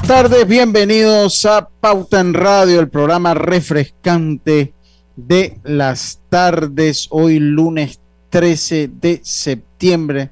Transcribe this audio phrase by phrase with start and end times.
[0.00, 4.72] Buenas tardes, bienvenidos a Pauta en Radio, el programa refrescante
[5.16, 7.98] de las tardes, hoy lunes
[8.30, 10.30] 13 de septiembre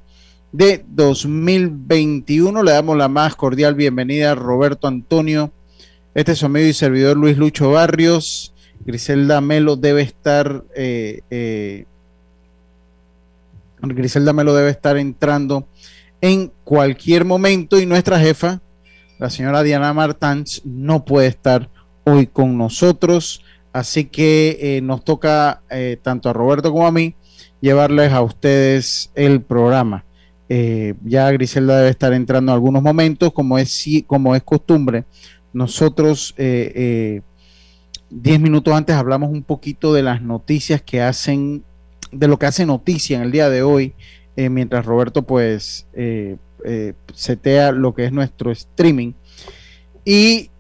[0.53, 2.63] de 2021.
[2.63, 5.51] Le damos la más cordial bienvenida a Roberto Antonio,
[6.15, 8.55] este es su amigo y servidor Luis Lucho Barrios.
[8.85, 11.87] Griselda Melo debe estar, eh, eh,
[13.83, 15.67] Griselda Melo debe estar entrando
[16.21, 18.61] en cualquier momento y nuestra jefa,
[19.19, 21.71] la señora Diana Martans no puede estar
[22.05, 27.15] hoy con nosotros, así que eh, nos toca eh, tanto a Roberto como a mí
[27.61, 30.05] llevarles a ustedes el programa.
[30.49, 35.05] Eh, ya Griselda debe estar entrando en algunos momentos, como es, como es costumbre.
[35.53, 37.23] Nosotros, diez
[38.41, 41.65] minutos antes, hablamos un poquito de las noticias que hacen,
[42.13, 43.95] de lo que hace noticia en el día de hoy,
[44.37, 45.87] mientras Roberto, pues,
[46.69, 49.13] eh, setea lo que es nuestro streaming.
[50.05, 50.51] Y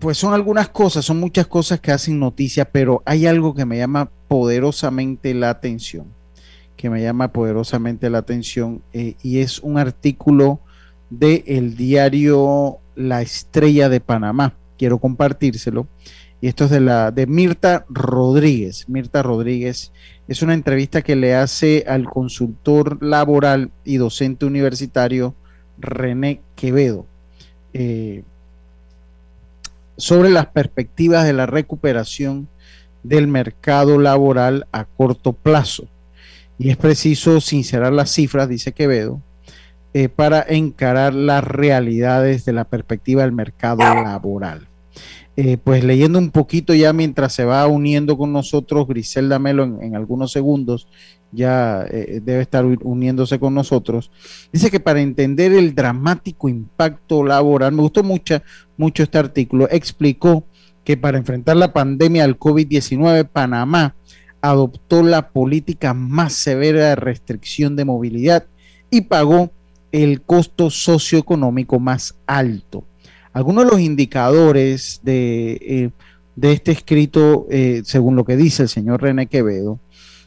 [0.00, 3.78] pues son algunas cosas, son muchas cosas que hacen noticia, pero hay algo que me
[3.78, 6.06] llama poderosamente la atención,
[6.76, 10.58] que me llama poderosamente la atención, eh, y es un artículo
[11.08, 14.54] del el diario La Estrella de Panamá.
[14.76, 15.86] Quiero compartírselo.
[16.40, 18.88] Y esto es de la de Mirta Rodríguez.
[18.88, 19.92] Mirta Rodríguez
[20.26, 25.34] es una entrevista que le hace al consultor laboral y docente universitario
[25.78, 27.06] René Quevedo
[27.72, 28.22] eh,
[29.96, 32.48] sobre las perspectivas de la recuperación
[33.02, 35.86] del mercado laboral a corto plazo.
[36.58, 39.20] Y es preciso sincerar las cifras, dice Quevedo,
[39.92, 44.66] eh, para encarar las realidades de la perspectiva del mercado laboral.
[45.36, 49.96] Eh, pues leyendo un poquito ya mientras se va uniendo con nosotros Griselda Melo en
[49.96, 50.86] algunos segundos,
[51.34, 54.10] ya eh, debe estar uniéndose con nosotros.
[54.52, 58.40] Dice que para entender el dramático impacto laboral, me gustó mucho,
[58.76, 60.44] mucho este artículo, explicó
[60.84, 63.94] que para enfrentar la pandemia del COVID-19, Panamá
[64.40, 68.46] adoptó la política más severa de restricción de movilidad
[68.90, 69.50] y pagó
[69.90, 72.84] el costo socioeconómico más alto.
[73.32, 75.90] Algunos de los indicadores de, eh,
[76.36, 79.78] de este escrito, eh, según lo que dice el señor René Quevedo,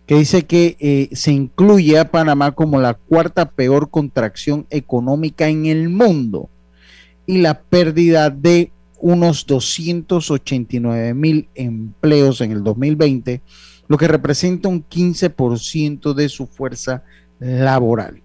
[0.08, 5.66] que dice que eh, se incluye a Panamá como la cuarta peor contracción económica en
[5.66, 6.50] el mundo
[7.26, 13.42] y la pérdida de unos 289 mil empleos en el 2020,
[13.90, 17.04] lo que representa un 15% de su fuerza
[17.40, 18.22] laboral.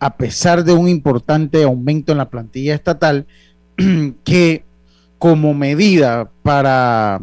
[0.00, 3.26] A pesar de un importante aumento en la plantilla estatal,
[4.24, 4.64] que
[5.18, 7.20] como medida para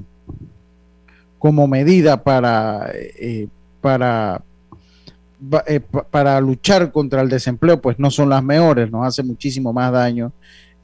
[1.39, 3.47] como medida para eh,
[3.81, 4.43] para,
[5.67, 9.91] eh, para luchar contra el desempleo, pues no son las mejores, nos hace muchísimo más
[9.91, 10.31] daño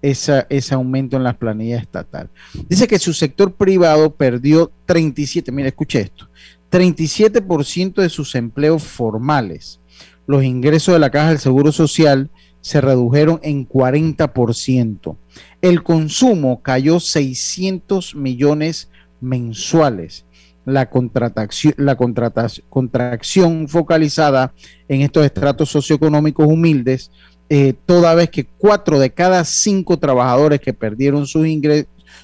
[0.03, 2.29] ese aumento en las planillas estatal.
[2.67, 6.27] Dice que su sector privado perdió 37, mira, escuche esto,
[6.69, 9.79] 37% de sus empleos formales.
[10.27, 12.29] Los ingresos de la Caja del Seguro Social
[12.59, 15.15] se redujeron en 40%.
[15.61, 18.89] El consumo cayó 600 millones
[19.21, 20.25] mensuales
[20.65, 24.53] la contratación, la contracción focalizada
[24.87, 27.11] en estos estratos socioeconómicos humildes,
[27.49, 31.45] eh, toda vez que cuatro de cada cinco trabajadores que perdieron sus,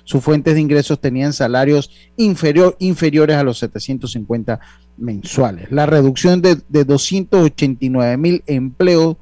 [0.04, 4.60] sus fuentes de ingresos tenían salarios inferior, inferiores a los 750
[4.98, 5.72] mensuales.
[5.72, 9.18] La reducción de, de 289 mil empleos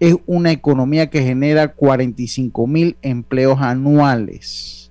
[0.00, 4.87] es una economía que genera 45 mil empleos anuales.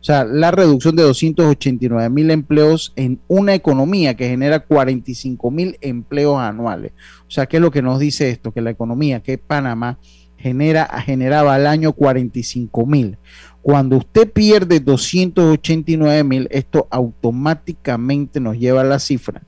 [0.00, 5.76] O sea, la reducción de 289 mil empleos en una economía que genera 45 mil
[5.80, 6.92] empleos anuales.
[7.26, 8.52] O sea, ¿qué es lo que nos dice esto?
[8.52, 9.98] Que la economía que Panamá
[10.36, 13.18] genera, generaba al año 45 mil.
[13.60, 19.42] Cuando usted pierde 289 mil, esto automáticamente nos lleva a la cifra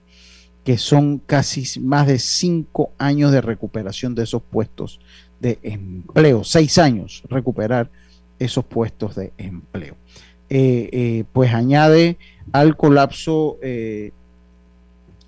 [0.64, 5.00] que son casi más de cinco años de recuperación de esos puestos
[5.40, 7.90] de empleo, seis años recuperar
[8.38, 9.96] esos puestos de empleo.
[10.52, 12.18] Eh, eh, pues añade
[12.50, 14.10] al colapso, eh,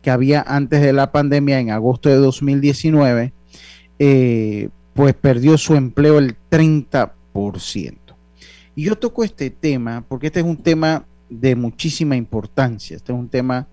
[0.03, 3.33] que había antes de la pandemia en agosto de 2019,
[4.93, 7.97] pues perdió su empleo el 30%.
[8.75, 13.17] Y yo toco este tema porque este es un tema de muchísima importancia, este es
[13.17, 13.65] un tema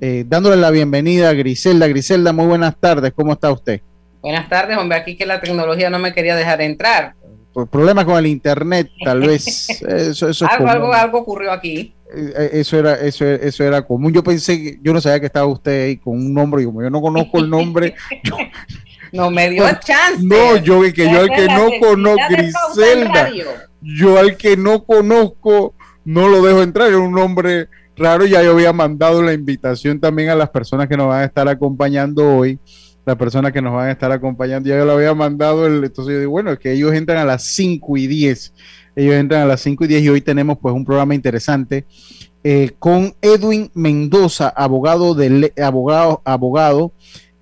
[0.00, 1.86] eh, dándole la bienvenida a Griselda.
[1.86, 3.82] Griselda, muy buenas tardes, ¿cómo está usted?
[4.22, 7.14] Buenas tardes, hombre, aquí que la tecnología no me quería dejar entrar.
[7.52, 9.68] Por problemas con el internet, tal vez.
[9.82, 11.94] eso, eso algo, algo, ocurrió aquí.
[12.14, 14.12] Eh, eh, eso era, eso, eso era común.
[14.12, 16.82] Yo pensé que, yo no sabía que estaba usted ahí con un nombre, y como
[16.82, 17.94] yo no conozco el nombre,
[19.12, 20.22] no me dio chance.
[20.22, 23.30] No, yo que yo al que no conozco, Griselda,
[23.82, 25.74] yo al que no conozco,
[26.04, 27.68] no lo dejo entrar, es un nombre
[28.00, 31.24] Claro, ya yo había mandado la invitación también a las personas que nos van a
[31.26, 32.58] estar acompañando hoy,
[33.04, 36.14] las personas que nos van a estar acompañando, ya yo lo había mandado, el, entonces
[36.14, 38.54] yo digo, bueno, es que ellos entran a las 5 y 10,
[38.96, 41.84] ellos entran a las 5 y 10 y hoy tenemos pues un programa interesante
[42.42, 46.92] eh, con Edwin Mendoza, abogado, de, abogado, abogado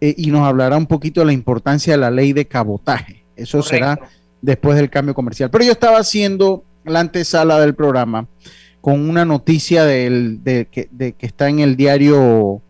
[0.01, 3.25] eh, y nos hablará un poquito de la importancia de la ley de cabotaje.
[3.37, 3.97] Eso será
[4.43, 5.51] después del cambio comercial.
[5.51, 8.27] Pero yo estaba haciendo la antesala del programa
[8.89, 12.63] con una noticia de, que, está en el diario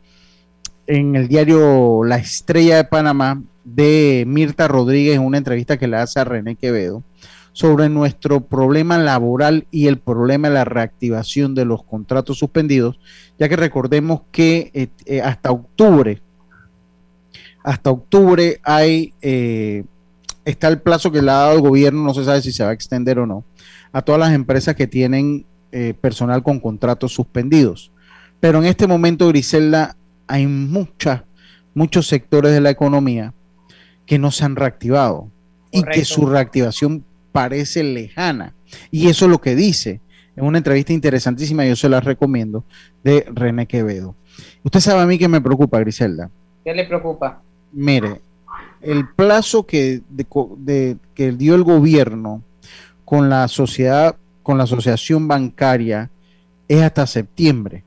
[0.89, 6.19] en el diario La Estrella de Panamá de Mirta Rodríguez una entrevista que le hace
[6.19, 7.05] a René Quevedo
[7.53, 12.99] sobre nuestro problema laboral y el problema de la reactivación de los contratos suspendidos,
[13.39, 16.21] ya que recordemos que eh, eh, hasta octubre,
[17.63, 19.85] hasta octubre hay, eh,
[20.45, 22.71] está el plazo que le ha dado el gobierno, no se sabe si se va
[22.71, 23.45] a extender o no,
[23.93, 27.93] a todas las empresas que tienen eh, personal con contratos suspendidos.
[28.41, 31.23] Pero en este momento, Griselda, hay muchas,
[31.75, 33.35] muchos sectores de la economía
[34.07, 35.31] que no se han reactivado
[35.71, 38.55] y que su reactivación parece lejana.
[38.91, 40.01] Y eso es lo que dice
[40.39, 42.65] en una entrevista interesantísima, yo se la recomiendo,
[43.03, 44.15] de René Quevedo.
[44.63, 46.31] Usted sabe a mí que me preocupa, Griselda.
[46.65, 47.43] ¿Qué le preocupa?
[47.73, 48.21] Mire,
[48.81, 50.03] el plazo que,
[51.15, 52.45] que dio el gobierno
[53.05, 54.15] con la sociedad
[54.49, 56.09] con la asociación bancaria
[56.69, 57.85] es hasta septiembre,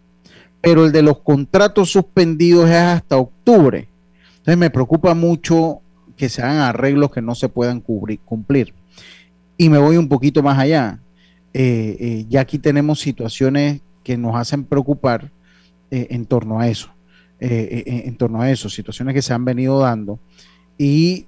[0.62, 3.88] pero el de los contratos suspendidos es hasta octubre.
[4.30, 5.82] Entonces me preocupa mucho
[6.16, 8.76] que se hagan arreglos que no se puedan cubrir, cumplir.
[9.58, 11.00] Y me voy un poquito más allá.
[11.52, 15.32] Eh, eh, ya aquí tenemos situaciones que nos hacen preocupar
[15.90, 16.92] eh, en torno a eso,
[17.40, 20.20] en torno a eso, situaciones que se han venido dando.
[20.78, 21.26] Y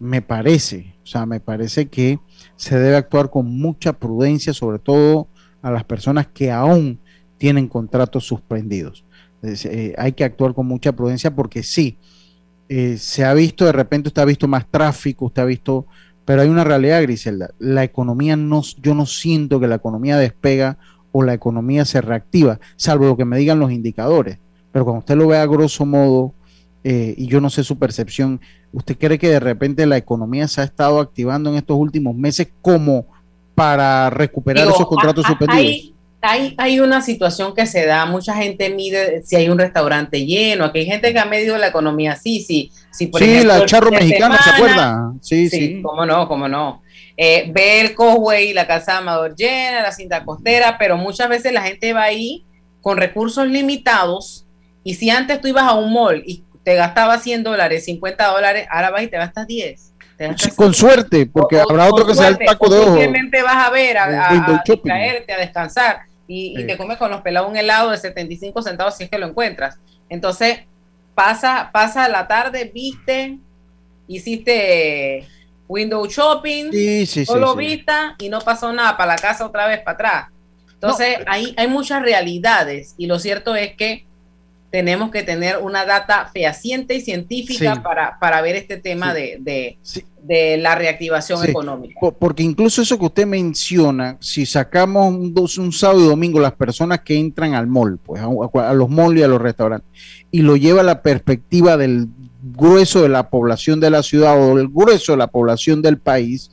[0.00, 2.20] me parece, o sea, me parece que
[2.56, 5.28] se debe actuar con mucha prudencia, sobre todo
[5.62, 7.00] a las personas que aún
[7.38, 9.04] tienen contratos suspendidos.
[9.42, 11.98] Eh, hay que actuar con mucha prudencia porque sí,
[12.68, 15.86] eh, se ha visto, de repente usted ha visto más tráfico, usted ha visto,
[16.24, 20.78] pero hay una realidad, Griselda, la economía no, yo no siento que la economía despega
[21.10, 24.38] o la economía se reactiva, salvo lo que me digan los indicadores.
[24.70, 26.34] Pero cuando usted lo ve a grosso modo,
[26.84, 28.40] eh, y yo no sé su percepción,
[28.72, 32.48] ¿usted cree que de repente la economía se ha estado activando en estos últimos meses
[32.60, 33.06] como
[33.54, 35.92] para recuperar esos contratos suspendidos?
[36.24, 40.66] Hay, hay, una situación que se da, mucha gente mide si hay un restaurante lleno,
[40.66, 42.70] aquí hay gente que ha medido la economía sí, sí.
[42.92, 45.12] sí, sí la charro mexicana, ¿se acuerda?
[45.20, 46.80] Sí, sí, cómo no, cómo no.
[47.16, 51.62] Eh, ve el Cosway, la Casa Amador llena, la cinta costera, pero muchas veces la
[51.62, 52.44] gente va ahí
[52.80, 54.46] con recursos limitados
[54.84, 58.66] y si antes tú ibas a un mall y te gastaba 100 dólares, 50 dólares,
[58.70, 59.92] ahora vas y te gastas 10.
[60.56, 62.96] con suerte, porque habrá otro que sea el taco de ojo.
[62.96, 67.50] Simplemente vas a ver, a, a, caerte, a descansar y, te comes con los pelados
[67.50, 69.78] un helado de 75 centavos si es que lo encuentras.
[70.08, 70.60] Entonces,
[71.14, 73.38] pasa, pasa la tarde, viste,
[74.06, 75.26] hiciste
[75.68, 76.70] window shopping,
[77.26, 80.28] solo vista y no pasó nada para la casa otra vez para atrás.
[80.74, 84.06] Entonces, hay, hay muchas realidades y lo cierto es que
[84.72, 89.38] tenemos que tener una data fehaciente y científica para, para, ver este tema de,
[90.22, 92.00] de, la reactivación económica.
[92.18, 97.00] Porque incluso eso que usted menciona, si sacamos un, un sábado y domingo las personas
[97.00, 99.86] que entran al mall, pues a, los malls y a los restaurantes,
[100.30, 102.08] y lo lleva a la perspectiva del
[102.42, 106.50] grueso de la población de la ciudad o del grueso de la población del país,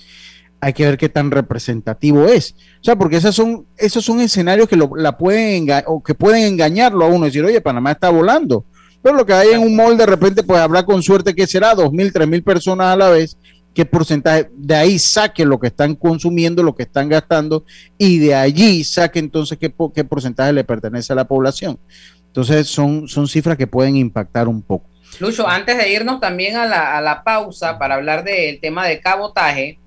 [0.61, 2.55] hay que ver qué tan representativo es.
[2.81, 6.43] O sea, porque esos son, esos son escenarios que lo, la pueden o que pueden
[6.43, 8.65] engañarlo a uno, decir, oye, Panamá está volando.
[9.01, 11.73] Pero lo que hay en un mall de repente, pues habrá con suerte que será
[11.73, 13.37] dos mil, tres mil personas a la vez,
[13.73, 17.63] qué porcentaje, de ahí saque lo que están consumiendo, lo que están gastando,
[17.97, 21.79] y de allí saque entonces qué, qué porcentaje le pertenece a la población.
[22.27, 24.89] Entonces son, son cifras que pueden impactar un poco.
[25.19, 28.99] Lucho, antes de irnos también a la, a la pausa para hablar del tema de
[28.99, 29.79] cabotaje,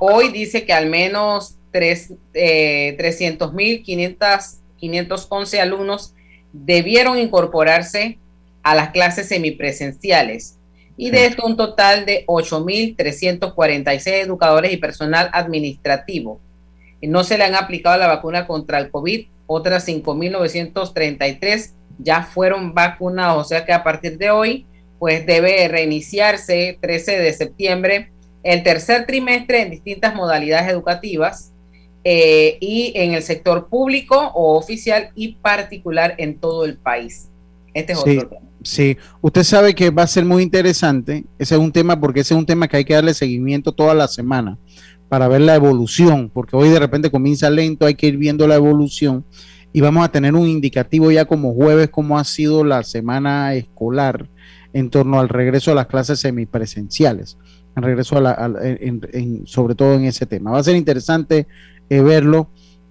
[0.00, 6.14] Hoy dice que al menos eh, 300.511 alumnos
[6.52, 8.18] debieron incorporarse
[8.62, 10.58] a las clases semipresenciales.
[10.96, 16.40] Y de esto un total de 8.346 educadores y personal administrativo.
[17.02, 23.46] No se le han aplicado la vacuna contra el COVID, otras 5.933 ya fueron vacunados,
[23.46, 24.66] o sea que a partir de hoy
[24.98, 28.10] pues debe reiniciarse 13 de septiembre
[28.46, 31.52] el tercer trimestre en distintas modalidades educativas
[32.04, 37.28] eh, y en el sector público o oficial y particular en todo el país.
[37.74, 38.46] Este es otro tema.
[38.62, 41.24] Sí, usted sabe que va a ser muy interesante.
[41.40, 43.94] Ese es un tema porque ese es un tema que hay que darle seguimiento toda
[43.94, 44.56] la semana
[45.08, 48.54] para ver la evolución, porque hoy de repente comienza lento, hay que ir viendo la
[48.54, 49.24] evolución
[49.72, 54.28] y vamos a tener un indicativo ya como jueves, cómo ha sido la semana escolar
[54.72, 57.38] en torno al regreso a las clases semipresenciales
[57.76, 58.52] en regreso a la,
[59.44, 60.50] sobre todo en ese tema.
[60.50, 61.46] Va a ser interesante
[61.90, 62.48] eh, verlo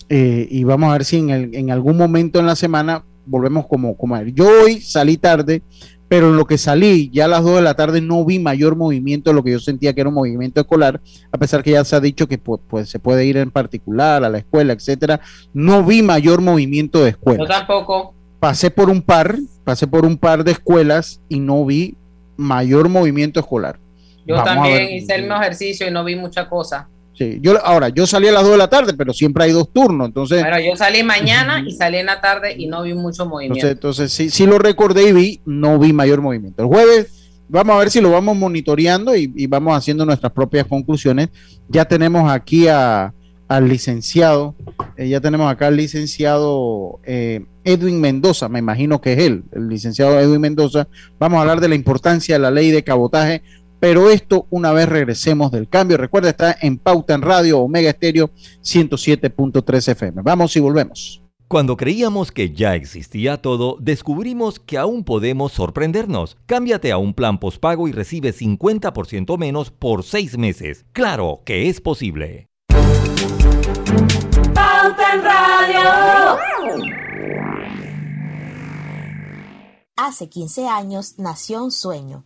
[0.09, 3.97] eh, y vamos a ver si en, en, algún momento en la semana volvemos como,
[3.97, 4.33] como a ver.
[4.33, 5.63] Yo hoy salí tarde,
[6.07, 8.75] pero en lo que salí ya a las 2 de la tarde no vi mayor
[8.75, 11.01] movimiento de lo que yo sentía que era un movimiento escolar,
[11.31, 14.29] a pesar que ya se ha dicho que pues, se puede ir en particular a
[14.29, 15.19] la escuela, etcétera.
[15.51, 17.43] No vi mayor movimiento de escuela.
[17.43, 18.13] Yo tampoco.
[18.39, 21.97] Pasé por un par, pasé por un par de escuelas y no vi
[22.37, 23.79] mayor movimiento escolar.
[24.25, 26.89] Yo también hice el mismo ejercicio y no vi mucha cosa.
[27.13, 29.71] Sí, yo ahora, yo salí a las 2 de la tarde, pero siempre hay dos
[29.71, 30.43] turnos, entonces...
[30.43, 33.67] Pero yo salí mañana y salí en la tarde y no vi mucho movimiento.
[33.67, 36.63] Entonces, sí, sí lo recordé y vi, no vi mayor movimiento.
[36.63, 41.29] El jueves vamos a ver si lo vamos monitoreando y, vamos haciendo nuestras propias conclusiones.
[41.67, 43.13] Ya tenemos aquí a,
[43.47, 44.55] al licenciado,
[44.97, 49.69] eh, ya tenemos acá al licenciado eh, Edwin Mendoza, me imagino que es él, el
[49.69, 50.87] licenciado Edwin Mendoza.
[51.19, 53.43] Vamos a hablar de la importancia de la ley de cabotaje
[53.79, 55.97] pero esto una vez regresemos del cambio.
[55.97, 60.21] Recuerda, está en Pauta en Radio Omega Estéreo 107.3 FM.
[60.23, 61.21] Vamos y volvemos.
[61.47, 66.37] Cuando creíamos que ya existía todo, descubrimos que aún podemos sorprendernos.
[66.47, 70.85] Cámbiate a un plan postpago y recibe 50% menos por seis meses.
[70.91, 72.49] Claro que es posible.
[74.55, 76.39] Pauta en Radio.
[79.97, 82.25] Hace 15 años nació un sueño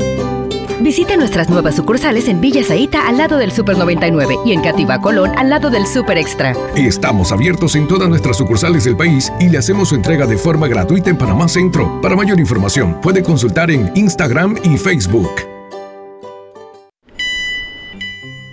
[0.81, 4.99] Visite nuestras nuevas sucursales en Villa Zaita al lado del Super 99 y en Cativa
[4.99, 6.55] Colón al lado del Super Extra.
[6.75, 10.67] Estamos abiertos en todas nuestras sucursales del país y le hacemos su entrega de forma
[10.67, 12.01] gratuita en Panamá Centro.
[12.01, 15.29] Para mayor información, puede consultar en Instagram y Facebook.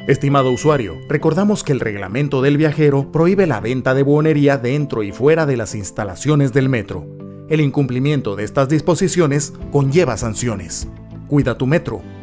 [0.07, 5.13] Estimado usuario, recordamos que el reglamento del viajero prohíbe la venta de buonería dentro y
[5.13, 7.07] fuera de las instalaciones del metro.
[7.49, 10.89] El incumplimiento de estas disposiciones conlleva sanciones.
[11.29, 12.03] Cuida tu metro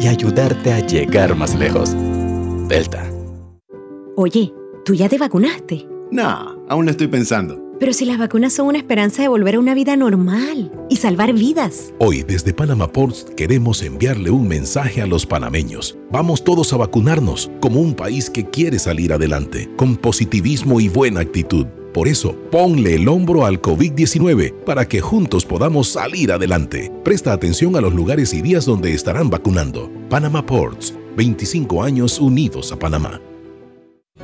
[0.00, 1.94] y ayudarte a llegar más lejos.
[2.68, 3.10] Delta.
[4.16, 4.52] Oye,
[4.84, 5.86] ¿tú ya te vacunaste?
[6.10, 7.68] No, aún lo estoy pensando.
[7.78, 11.32] Pero si las vacunas son una esperanza de volver a una vida normal y salvar
[11.32, 11.94] vidas.
[12.00, 15.96] Hoy desde Panama Ports queremos enviarle un mensaje a los panameños.
[16.10, 21.20] Vamos todos a vacunarnos como un país que quiere salir adelante, con positivismo y buena
[21.20, 21.66] actitud.
[21.98, 26.92] Por eso, ponle el hombro al COVID-19 para que juntos podamos salir adelante.
[27.02, 29.90] Presta atención a los lugares y días donde estarán vacunando.
[30.08, 33.20] Panama Ports, 25 años unidos a Panamá.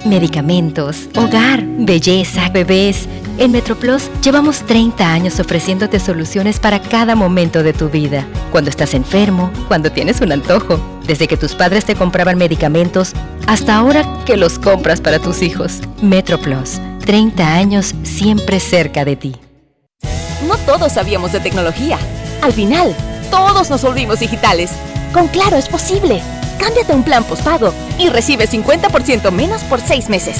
[0.06, 3.08] Medicamentos, hogar, belleza, bebés.
[3.38, 8.24] En MetroPlus llevamos 30 años ofreciéndote soluciones para cada momento de tu vida.
[8.52, 10.78] Cuando estás enfermo, cuando tienes un antojo,
[11.08, 13.14] desde que tus padres te compraban medicamentos
[13.46, 15.80] hasta ahora que los compras para tus hijos.
[16.02, 19.36] MetroPlus, 30 años siempre cerca de ti.
[20.46, 21.98] No todos sabíamos de tecnología.
[22.42, 22.94] Al final,
[23.30, 24.70] todos nos volvimos digitales.
[25.12, 26.20] Con Claro es posible.
[26.58, 30.38] Cámbiate un plan postpago y recibe 50% menos por 6 meses.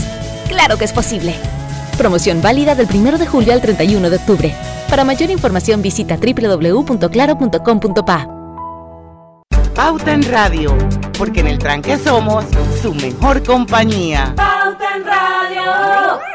[0.48, 1.34] Claro que es posible.
[1.98, 4.52] Promoción válida del 1 de julio al 31 de octubre.
[4.88, 8.28] Para mayor información visita www.claro.com.pa.
[9.74, 10.76] Pauta en Radio,
[11.18, 12.44] porque en el tranque somos
[12.80, 14.32] su mejor compañía.
[14.36, 16.33] Pauta en Radio.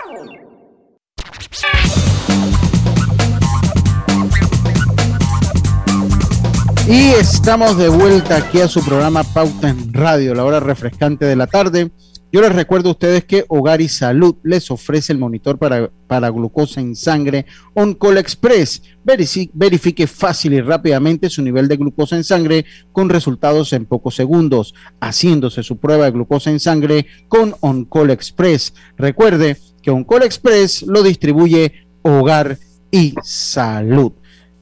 [6.91, 11.35] Y estamos de vuelta aquí a su programa Pauta en Radio, la hora refrescante de
[11.35, 11.91] la tarde.
[12.31, 16.31] Yo les recuerdo a ustedes que Hogar y Salud les ofrece el monitor para, para
[16.31, 18.81] glucosa en sangre OnCall Express.
[19.03, 24.73] Verifique fácil y rápidamente su nivel de glucosa en sangre con resultados en pocos segundos,
[24.99, 28.73] haciéndose su prueba de glucosa en sangre con OnCall Express.
[28.97, 32.57] Recuerde que OnCall Express lo distribuye Hogar
[32.89, 34.13] y Salud.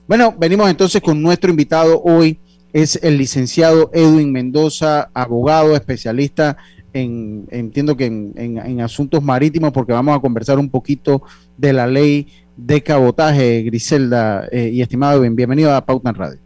[0.08, 2.40] Bueno, venimos entonces con nuestro invitado hoy,
[2.72, 6.58] es el licenciado Edwin Mendoza, abogado, especialista
[6.94, 11.24] en, entiendo que en, asuntos marítimos, porque vamos a conversar un poquito
[11.58, 16.40] de la ley de cabotaje, Griselda eh, y estimado Edwin, bienvenido a Pauta Radio.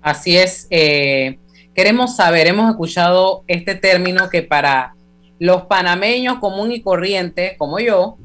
[0.00, 1.38] Así es, eh,
[1.74, 4.94] queremos saber, hemos escuchado este término que para
[5.38, 8.16] los panameños común y corriente, como yo,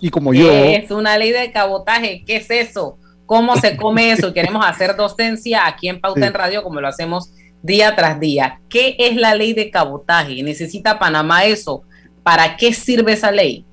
[0.00, 0.50] y como yo.
[0.50, 2.22] Es una ley de cabotaje.
[2.26, 2.98] ¿Qué es eso?
[3.26, 4.32] ¿Cómo se come eso?
[4.32, 7.32] Queremos hacer docencia aquí en Pauta en Radio como lo hacemos
[7.62, 8.60] día tras día.
[8.68, 10.42] ¿Qué es la ley de cabotaje?
[10.42, 11.82] ¿Necesita Panamá eso?
[12.22, 13.64] ¿Para qué sirve esa ley?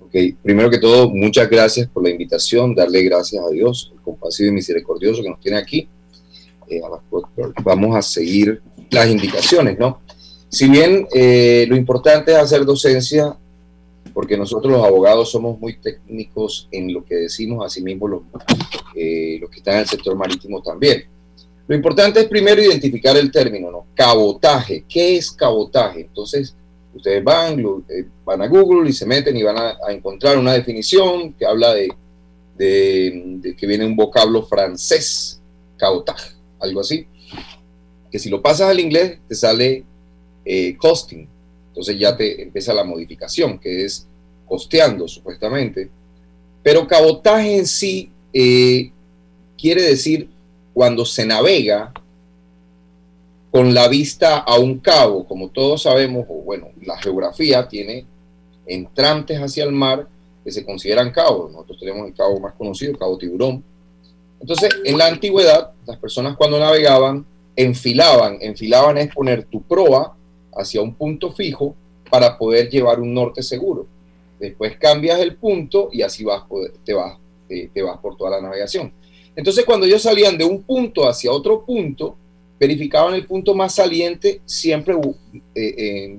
[0.00, 4.48] Ok, primero que todo, muchas gracias por la invitación, darle gracias a Dios, el compasivo
[4.48, 5.88] y misericordioso que nos tiene aquí.
[6.68, 6.80] Eh,
[7.62, 10.00] vamos a seguir las indicaciones, ¿no?
[10.48, 13.36] Si bien eh, lo importante es hacer docencia,
[14.12, 18.22] porque nosotros los abogados somos muy técnicos en lo que decimos, asimismo los,
[18.94, 21.04] eh, los que están en el sector marítimo también.
[21.66, 23.86] Lo importante es primero identificar el término, ¿no?
[23.94, 24.84] Cabotaje.
[24.88, 26.00] ¿Qué es cabotaje?
[26.00, 26.56] Entonces,
[26.94, 31.32] ustedes van, eh, van a Google y se meten y van a, encontrar una definición
[31.34, 31.88] que habla de,
[32.56, 35.40] de, que viene un vocablo francés,
[35.76, 37.06] cabotaje, algo así.
[38.10, 39.84] Que si lo pasas al inglés te sale
[40.44, 41.28] eh, costing,
[41.70, 44.06] entonces ya te empieza la modificación, que es
[44.46, 45.88] costeando supuestamente.
[46.62, 48.90] Pero cabotaje en sí eh,
[49.56, 50.28] quiere decir
[50.74, 51.92] cuando se navega
[53.52, 58.04] con la vista a un cabo, como todos sabemos, o bueno, la geografía tiene
[58.66, 60.08] entrantes hacia el mar
[60.44, 61.52] que se consideran cabos.
[61.52, 63.62] Nosotros tenemos el cabo más conocido, cabo tiburón.
[64.40, 67.24] Entonces, en la antigüedad, las personas cuando navegaban
[67.56, 70.16] enfilaban, enfilaban es poner tu proa
[70.54, 71.74] hacia un punto fijo
[72.10, 73.86] para poder llevar un norte seguro.
[74.38, 76.44] Después cambias el punto y así vas,
[76.84, 78.92] te, vas, te, vas por toda la navegación.
[79.36, 82.16] Entonces, cuando ellos salían de un punto hacia otro punto,
[82.58, 84.94] verificaban el punto más saliente siempre,
[85.54, 86.18] eh,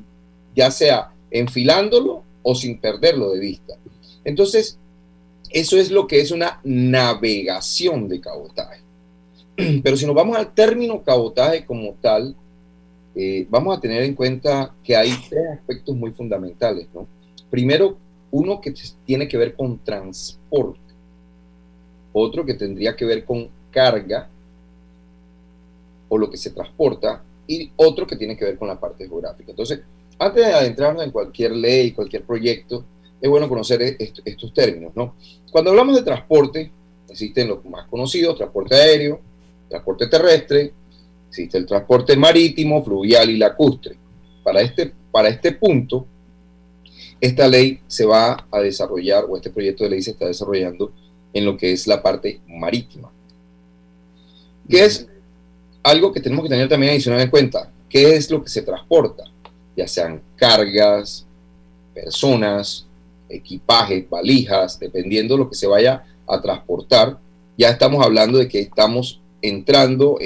[0.56, 3.76] ya sea enfilándolo o sin perderlo de vista.
[4.24, 4.78] Entonces,
[5.50, 8.82] eso es lo que es una navegación de cabotaje.
[9.84, 12.36] Pero si nos vamos al término cabotaje como tal,
[13.16, 17.08] eh, vamos a tener en cuenta que hay tres aspectos muy fundamentales, ¿no?
[17.50, 17.98] Primero,
[18.32, 18.74] uno que
[19.06, 20.80] tiene que ver con transporte,
[22.14, 24.30] otro que tendría que ver con carga
[26.08, 29.52] o lo que se transporta, y otro que tiene que ver con la parte geográfica.
[29.52, 29.82] Entonces,
[30.18, 32.86] antes de adentrarnos en cualquier ley, cualquier proyecto,
[33.20, 35.16] es bueno conocer estos términos, ¿no?
[35.52, 36.72] Cuando hablamos de transporte,
[37.10, 39.20] existen los más conocidos, transporte aéreo,
[39.70, 40.74] transporte terrestre,
[41.32, 43.96] Existe el transporte marítimo, fluvial y lacustre.
[44.44, 46.06] Para este, para este punto,
[47.22, 50.92] esta ley se va a desarrollar, o este proyecto de ley se está desarrollando
[51.32, 53.10] en lo que es la parte marítima.
[54.70, 55.08] Que es
[55.82, 57.72] algo que tenemos que tener también adicional en cuenta.
[57.88, 59.24] ¿Qué es lo que se transporta?
[59.78, 61.26] Ya sean cargas,
[61.94, 62.86] personas,
[63.30, 67.18] equipaje, valijas, dependiendo de lo que se vaya a transportar,
[67.58, 70.18] ya estamos hablando de que estamos entrando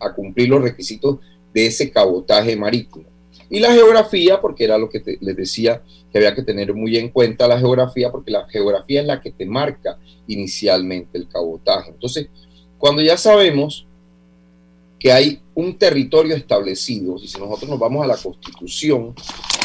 [0.00, 1.18] a cumplir los requisitos
[1.54, 3.04] de ese cabotaje marítimo.
[3.48, 7.10] Y la geografía, porque era lo que les decía, que había que tener muy en
[7.10, 11.90] cuenta la geografía, porque la geografía es la que te marca inicialmente el cabotaje.
[11.90, 12.28] Entonces,
[12.78, 13.86] cuando ya sabemos
[14.98, 19.14] que hay un territorio establecido, y si nosotros nos vamos a la Constitución,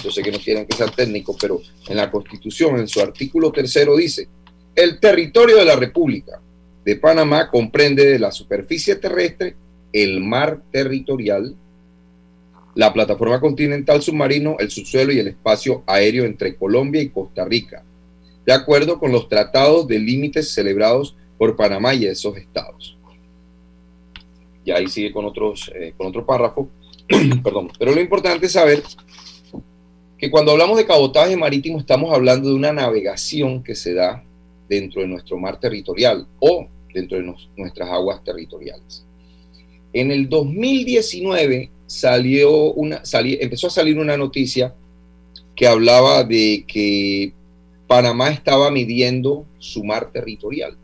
[0.04, 3.52] yo sé que no quieren que sea técnico, pero en la Constitución, en su artículo
[3.52, 4.28] tercero dice,
[4.76, 6.40] el territorio de la República
[6.86, 9.56] de Panamá comprende de la superficie terrestre
[9.94, 11.56] el mar territorial,
[12.76, 17.84] la plataforma continental submarino, el subsuelo y el espacio aéreo entre Colombia y Costa Rica,
[18.46, 22.98] de acuerdo con los tratados de límites celebrados por Panamá y esos estados.
[24.64, 26.70] Y ahí sigue con, otros, eh, con otro párrafo.
[27.44, 27.72] Perdón.
[27.78, 28.84] Pero lo importante es saber
[30.18, 34.24] que cuando hablamos de cabotaje marítimo estamos hablando de una navegación que se da
[34.72, 39.06] dentro de nuestro mar territorial o dentro de nuestras aguas territoriales.
[39.92, 44.74] En el 2019 salió una, empezó a salir una noticia
[45.58, 47.34] que hablaba de que
[47.86, 50.78] Panamá estaba midiendo su mar territorial,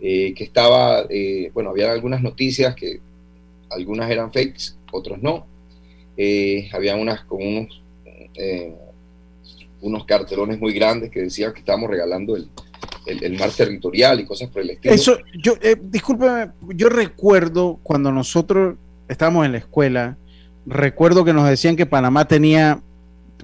[0.00, 3.00] eh, que estaba, eh, bueno, había algunas noticias que
[3.68, 5.44] algunas eran fakes, otros no,
[6.16, 7.82] eh, había unas con unos,
[9.82, 12.48] unos cartelones muy grandes que decían que estábamos regalando el,
[13.06, 14.94] el, mar territorial y cosas por el estilo.
[14.94, 18.76] Eso, yo, eh, discúlpeme, yo recuerdo cuando nosotros
[19.08, 20.16] estábamos en la escuela,
[20.66, 22.80] recuerdo que nos decían que Panamá tenía,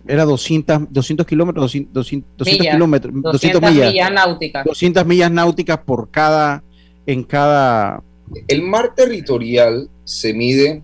[0.06, 4.64] era 200, 200 kilómetros, 200, 200 kilómetros, 200, millas, náuticas.
[4.64, 6.62] 200 millas náuticas por cada,
[7.06, 8.02] en cada...
[8.48, 10.82] El mar territorial se mide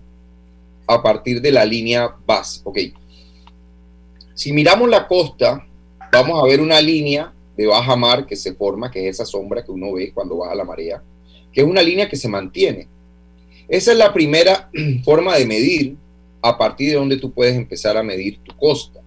[0.87, 2.77] a partir de la línea base, ok.
[4.33, 5.65] Si miramos la costa,
[6.11, 9.63] vamos a ver una línea de baja mar que se forma, que es esa sombra
[9.63, 11.03] que uno ve cuando baja la marea,
[11.51, 12.87] que es una línea que se mantiene.
[13.67, 14.69] Esa es la primera
[15.03, 15.95] forma de medir
[16.41, 19.01] a partir de donde tú puedes empezar a medir tu costa.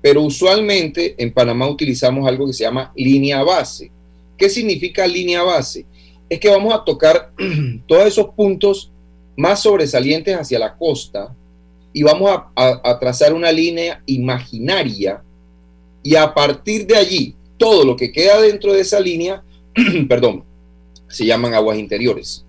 [0.00, 3.90] Pero usualmente en Panamá utilizamos algo que se llama línea base.
[4.38, 5.84] ¿Qué significa línea base?
[6.28, 7.32] Es que vamos a tocar
[7.86, 8.90] todos esos puntos
[9.36, 11.34] más sobresalientes hacia la costa
[11.92, 15.22] y vamos a, a trazar una línea imaginaria
[16.02, 19.42] y a partir de allí todo lo que queda dentro de esa línea,
[20.08, 20.44] perdón,
[21.08, 22.44] se llaman aguas interiores.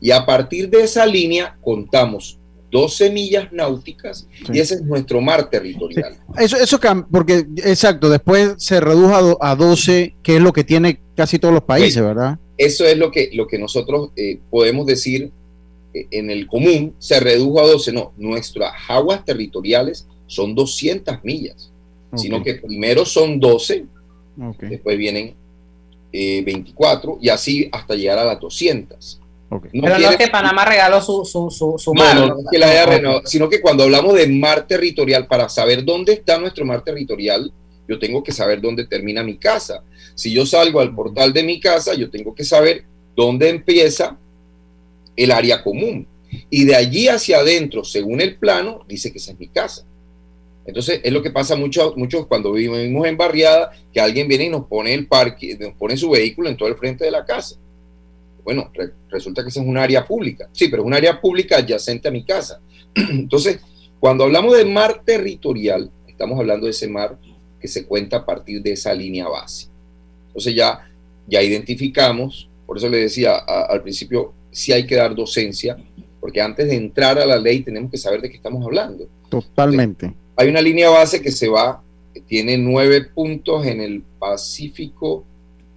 [0.00, 2.38] Y a partir de esa línea contamos
[2.72, 6.16] 12 millas náuticas y ese es nuestro mar territorial.
[6.38, 11.38] Eso, eso porque exacto, después se redujo a, 12, que es lo que tiene casi
[11.38, 12.38] todos los países, ¿verdad?
[12.56, 15.30] Eso es lo que, lo que nosotros eh, podemos decir
[15.92, 21.70] en el común, se redujo a 12, no, nuestras aguas territoriales son 200 millas,
[22.14, 23.86] sino que primero son 12
[24.36, 25.34] Después vienen
[26.12, 29.20] 24 eh, y así hasta llegar a las 200.
[29.70, 32.16] Pero no es que Panamá regaló su, su, su, mar.
[32.16, 36.38] No, que la haya sino que cuando hablamos de mar territorial, para saber dónde está
[36.38, 37.52] nuestro mar territorial,
[37.86, 39.82] yo tengo que saber dónde termina mi casa.
[40.14, 44.16] Si yo salgo al portal de mi casa, yo tengo que saber dónde empieza
[45.16, 46.06] el área común.
[46.48, 49.84] Y de allí hacia adentro, según el plano, dice que esa es mi casa.
[50.64, 54.48] Entonces, es lo que pasa mucho, mucho cuando vivimos en barriada, que alguien viene y
[54.48, 57.56] nos pone el parque, nos pone su vehículo en todo el frente de la casa.
[58.44, 58.70] Bueno,
[59.08, 60.48] resulta que esa es un área pública.
[60.52, 62.60] Sí, pero es un área pública adyacente a mi casa.
[62.94, 63.60] Entonces,
[64.00, 67.18] cuando hablamos de mar territorial, estamos hablando de ese mar
[67.60, 69.68] que se cuenta a partir de esa línea base.
[70.26, 70.88] Entonces ya,
[71.28, 75.76] ya identificamos, por eso le decía al principio, si hay que dar docencia,
[76.20, 79.08] porque antes de entrar a la ley tenemos que saber de qué estamos hablando.
[79.28, 80.14] Totalmente.
[80.36, 81.82] Hay una línea base que se va,
[82.14, 85.24] que tiene nueve puntos en el Pacífico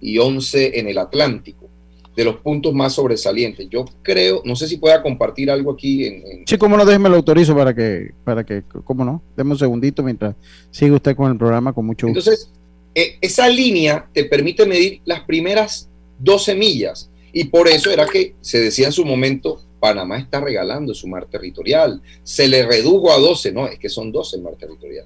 [0.00, 1.68] y once en el Atlántico,
[2.14, 3.66] de los puntos más sobresalientes.
[3.70, 6.04] Yo creo, no sé si pueda compartir algo aquí.
[6.04, 9.58] En, Sí, cómo no, déjeme lo autorizo para que, para que, cómo no, deme un
[9.58, 10.36] segundito mientras
[10.70, 12.20] sigue usted con el programa con mucho gusto.
[12.20, 12.50] Entonces,
[12.94, 18.34] eh, esa línea te permite medir las primeras 12 millas y por eso era que
[18.40, 22.00] se decía en su momento Panamá está regalando su mar territorial.
[22.22, 25.04] Se le redujo a 12, no, es que son 12 el mar territorial.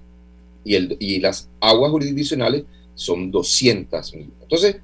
[0.64, 2.62] Y, el, y las aguas jurisdiccionales
[2.94, 4.30] son 200 mil.
[4.42, 4.76] Entonces,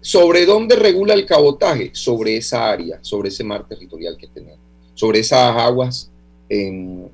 [0.00, 1.90] ¿sobre dónde regula el cabotaje?
[1.92, 4.60] Sobre esa área, sobre ese mar territorial que tenemos.
[4.94, 6.08] sobre esas aguas
[6.48, 7.08] em,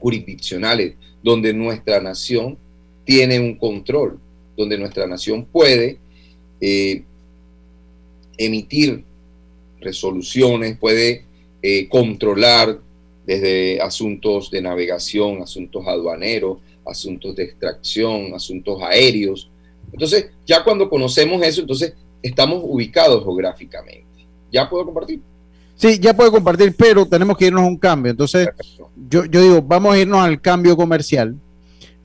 [0.00, 2.58] jurisdiccionales donde nuestra nación
[3.06, 4.20] tiene un control,
[4.54, 5.98] donde nuestra nación puede
[6.60, 7.04] eh,
[8.44, 9.04] emitir
[9.80, 11.24] resoluciones, puede
[11.62, 12.78] eh, controlar
[13.26, 19.48] desde asuntos de navegación, asuntos aduaneros, asuntos de extracción, asuntos aéreos.
[19.92, 24.26] Entonces, ya cuando conocemos eso, entonces estamos ubicados geográficamente.
[24.52, 25.20] ¿Ya puedo compartir?
[25.76, 28.10] Sí, ya puedo compartir, pero tenemos que irnos a un cambio.
[28.10, 28.48] Entonces,
[29.08, 31.36] yo, yo digo, vamos a irnos al cambio comercial.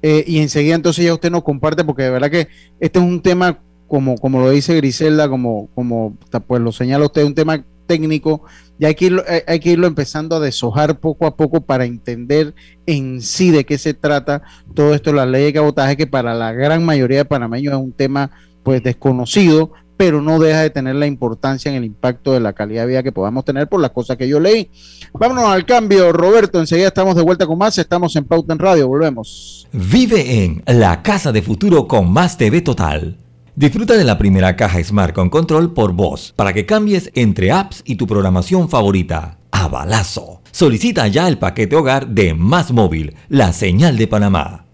[0.02, 2.48] Eh, y enseguida entonces ya usted nos comparte, porque de verdad que
[2.80, 7.24] este es un tema, como, como lo dice Griselda, como, como pues lo señala usted,
[7.24, 8.44] un tema técnico,
[8.80, 11.86] y hay que, irlo, eh, hay que irlo empezando a deshojar poco a poco para
[11.86, 12.54] entender
[12.86, 14.44] en sí de qué se trata
[14.76, 17.94] todo esto, la ley de cabotaje, que para la gran mayoría de panameños es un
[17.94, 18.30] tema
[18.62, 22.84] pues desconocido, pero no deja de tener la importancia en el impacto de la calidad
[22.84, 24.70] de vida que podamos tener por las cosas que yo leí.
[25.14, 26.60] Vámonos al cambio, Roberto.
[26.60, 27.78] Enseguida estamos de vuelta con más.
[27.80, 28.88] Estamos en Pauta en Radio.
[28.88, 29.68] Volvemos.
[29.72, 33.18] Vive en la casa de futuro con más TV Total.
[33.58, 37.82] Disfruta de la primera caja Smart con control por voz para que cambies entre apps
[37.86, 39.40] y tu programación favorita.
[39.50, 40.44] A balazo.
[40.52, 44.68] Solicita ya el paquete hogar de Más Móvil, la señal de Panamá.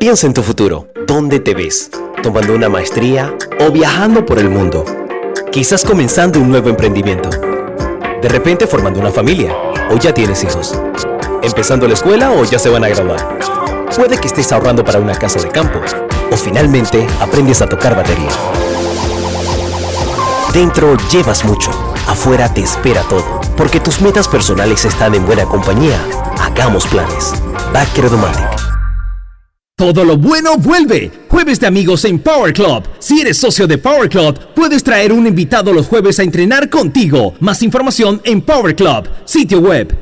[0.00, 0.88] Piensa en tu futuro.
[1.06, 1.92] ¿Dónde te ves?
[2.24, 4.84] ¿Tomando una maestría o viajando por el mundo?
[5.52, 7.30] Quizás comenzando un nuevo emprendimiento.
[7.30, 9.54] De repente formando una familia
[9.92, 10.76] o ya tienes hijos.
[11.40, 13.51] Empezando la escuela o ya se van a graduar.
[13.96, 15.80] Puede que estés ahorrando para una casa de campo
[16.30, 18.30] o finalmente aprendes a tocar batería.
[20.54, 21.70] Dentro llevas mucho,
[22.06, 25.98] afuera te espera todo, porque tus metas personales están en buena compañía.
[26.40, 27.32] Hagamos planes.
[27.72, 28.48] Bacredomatic.
[29.76, 31.10] Todo lo bueno vuelve.
[31.28, 32.84] Jueves de amigos en Power Club.
[32.98, 37.34] Si eres socio de Power Club, puedes traer un invitado los jueves a entrenar contigo.
[37.40, 40.01] Más información en Power Club, sitio web.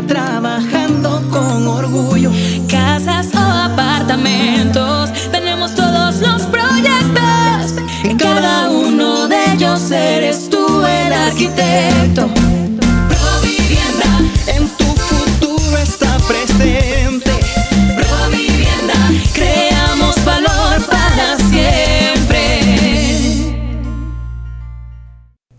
[13.09, 14.11] Provivienda,
[14.47, 17.31] en tu futuro está presente.
[17.95, 18.93] Provivienda,
[19.33, 22.39] creamos valor para siempre.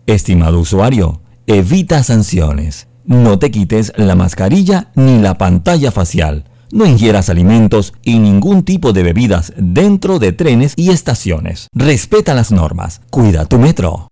[0.06, 2.88] Estimado usuario, evita sanciones.
[3.04, 8.92] No te quites la mascarilla ni la pantalla facial no ingieras alimentos y ningún tipo
[8.92, 11.68] de bebidas dentro de trenes y estaciones.
[11.74, 13.02] Respeta las normas.
[13.10, 14.11] Cuida tu metro.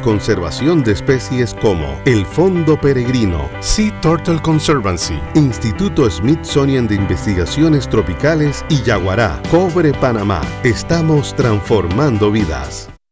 [0.00, 8.64] conservación de especies como el Fondo Peregrino, Sea Turtle Conservancy, Instituto Smithsonian de Investigaciones Tropicales
[8.68, 10.40] y Yaguará, Cobre Panamá.
[10.62, 12.95] Estamos transformando vidas.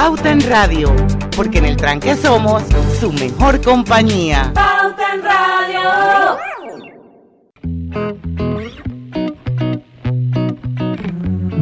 [0.00, 0.94] Pauta en Radio,
[1.34, 2.62] porque en el tranque somos
[3.00, 4.52] su mejor compañía.
[4.54, 5.80] Pauta en Radio.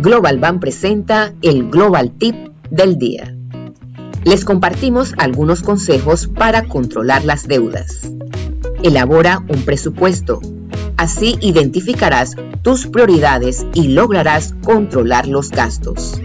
[0.03, 2.37] Global Bank presenta el Global Tip
[2.69, 3.35] del día.
[4.25, 8.03] Les compartimos algunos consejos para controlar las deudas.
[8.83, 10.43] Elabora un presupuesto.
[10.99, 16.21] Así identificarás tus prioridades y lograrás controlar los gastos.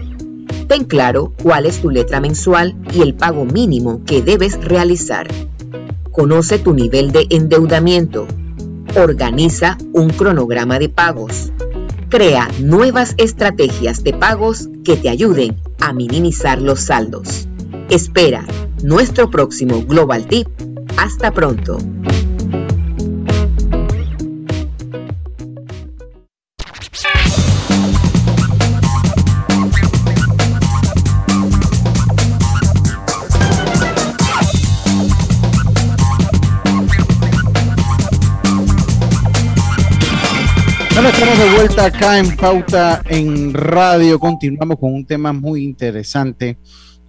[0.72, 5.28] Ten claro cuál es tu letra mensual y el pago mínimo que debes realizar.
[6.10, 8.26] Conoce tu nivel de endeudamiento.
[8.96, 11.52] Organiza un cronograma de pagos.
[12.08, 17.46] Crea nuevas estrategias de pagos que te ayuden a minimizar los saldos.
[17.90, 18.46] Espera
[18.82, 20.48] nuestro próximo Global Tip.
[20.96, 21.76] Hasta pronto.
[41.52, 44.18] De vuelta acá en Pauta en Radio.
[44.18, 46.56] Continuamos con un tema muy interesante.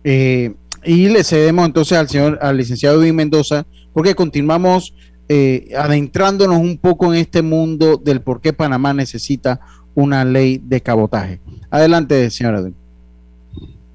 [0.03, 0.53] Eh,
[0.83, 4.93] y le cedemos entonces al señor, al licenciado Edwin Mendoza, porque continuamos
[5.29, 9.61] eh, adentrándonos un poco en este mundo del por qué Panamá necesita
[9.95, 11.39] una ley de cabotaje.
[11.69, 12.75] Adelante, señor Edwin.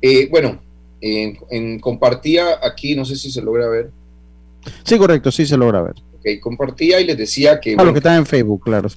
[0.00, 0.62] Eh, bueno,
[1.00, 3.90] en, compartía aquí, no sé si se logra ver.
[4.82, 5.94] Sí, correcto, sí se logra ver.
[6.14, 7.74] Ok, compartía y les decía que...
[7.76, 8.88] A lo que está en Facebook, claro.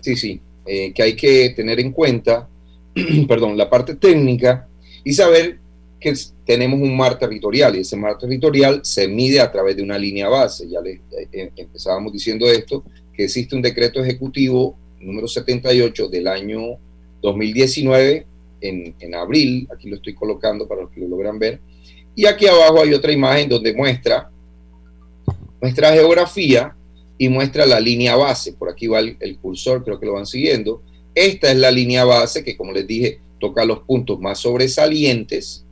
[0.00, 0.40] Sí, sí,
[0.72, 2.48] eh, que hay que tener en cuenta,
[3.26, 4.68] perdón, la parte técnica
[5.02, 5.58] y saber
[5.98, 6.14] que
[6.46, 10.28] tenemos un mar territorial y ese mar territorial se mide a través de una línea
[10.28, 10.68] base.
[10.68, 16.28] Ya le, eh, eh, empezábamos diciendo esto, que existe un decreto ejecutivo número 78 del
[16.28, 16.78] año
[17.20, 18.26] 2019
[18.60, 21.58] en, en, abril, aquí lo estoy colocando para los que lo logran ver,
[22.14, 24.30] y aquí abajo hay otra imagen donde muestra
[25.60, 26.76] nuestra geografía
[27.20, 30.24] y muestra la línea base, por aquí va el, el cursor, creo que lo van
[30.24, 30.80] siguiendo,
[31.14, 35.62] esta es la línea base que como les dije toca los puntos más sobresalientes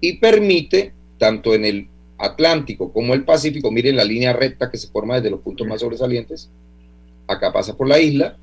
[0.00, 1.88] y permite, tanto en el
[2.18, 5.80] Atlántico como el Pacífico, miren la línea recta que se forma desde los puntos más
[5.80, 6.48] sobresalientes,
[7.26, 8.36] acá pasa por la isla,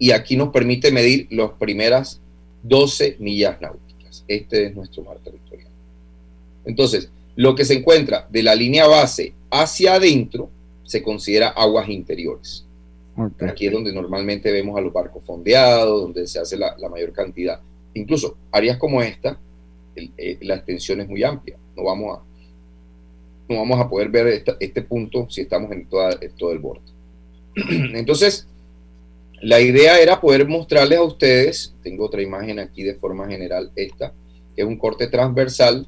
[0.00, 2.20] y aquí nos permite medir las primeras
[2.64, 4.24] 12 millas náuticas.
[4.26, 5.70] Este es nuestro mar territorial.
[6.64, 10.50] Entonces, lo que se encuentra de la línea base hacia adentro
[10.86, 12.64] se considera aguas interiores.
[13.40, 17.12] Aquí es donde normalmente vemos a los barcos fondeados, donde se hace la, la mayor
[17.12, 17.60] cantidad.
[17.94, 19.38] Incluso áreas como esta,
[19.96, 21.56] eh, la extensión es muy amplia.
[21.74, 22.22] No vamos a,
[23.48, 26.82] no vamos a poder ver este punto si estamos en, todo el borde.
[27.54, 28.46] Entonces,
[29.40, 34.12] la idea era poder mostrarles a ustedes, tengo otra imagen aquí de forma general, esta,
[34.54, 35.86] que es un corte transversal,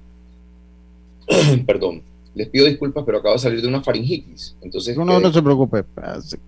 [1.67, 2.03] perdón,
[2.39, 4.55] les pido disculpas, pero acabo de salir de una faringitis.
[4.63, 5.83] Entonces, no, no, no se preocupe,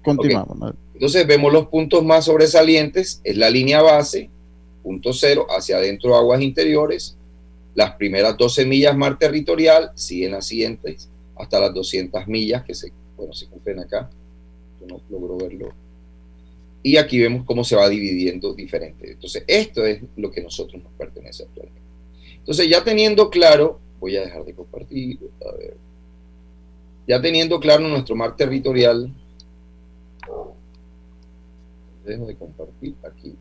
[0.05, 0.74] continuamos.
[0.94, 4.31] Entonces vemos los puntos más sobresalientes, es la línea base,
[4.85, 7.16] punto cero, hacia adentro aguas interiores,
[7.74, 12.92] las primeras 12 millas mar territorial siguen las siguientes hasta las 200 millas que se,
[13.16, 14.09] bueno, se cumplen acá.
[14.81, 15.72] Yo no logro verlo.
[16.85, 19.11] Y aquí vemos cómo se va dividiendo diferente.
[19.11, 21.81] Entonces, esto es lo que a nosotros nos pertenece actualmente.
[22.37, 25.77] Entonces, ya teniendo claro, voy a dejar de compartir, a ver.
[27.07, 29.13] Ya teniendo claro nuestro mar territorial,
[32.05, 33.37] dejo de compartir aquí.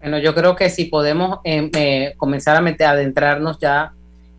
[0.00, 3.92] Bueno, yo creo que si podemos em, eh, comenzar a meter, adentrarnos ya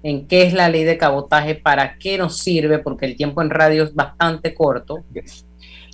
[0.03, 3.49] en qué es la ley de cabotaje, para qué nos sirve, porque el tiempo en
[3.49, 5.03] radio es bastante corto.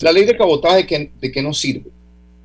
[0.02, 1.90] La ley de cabotaje, ¿de qué nos sirve?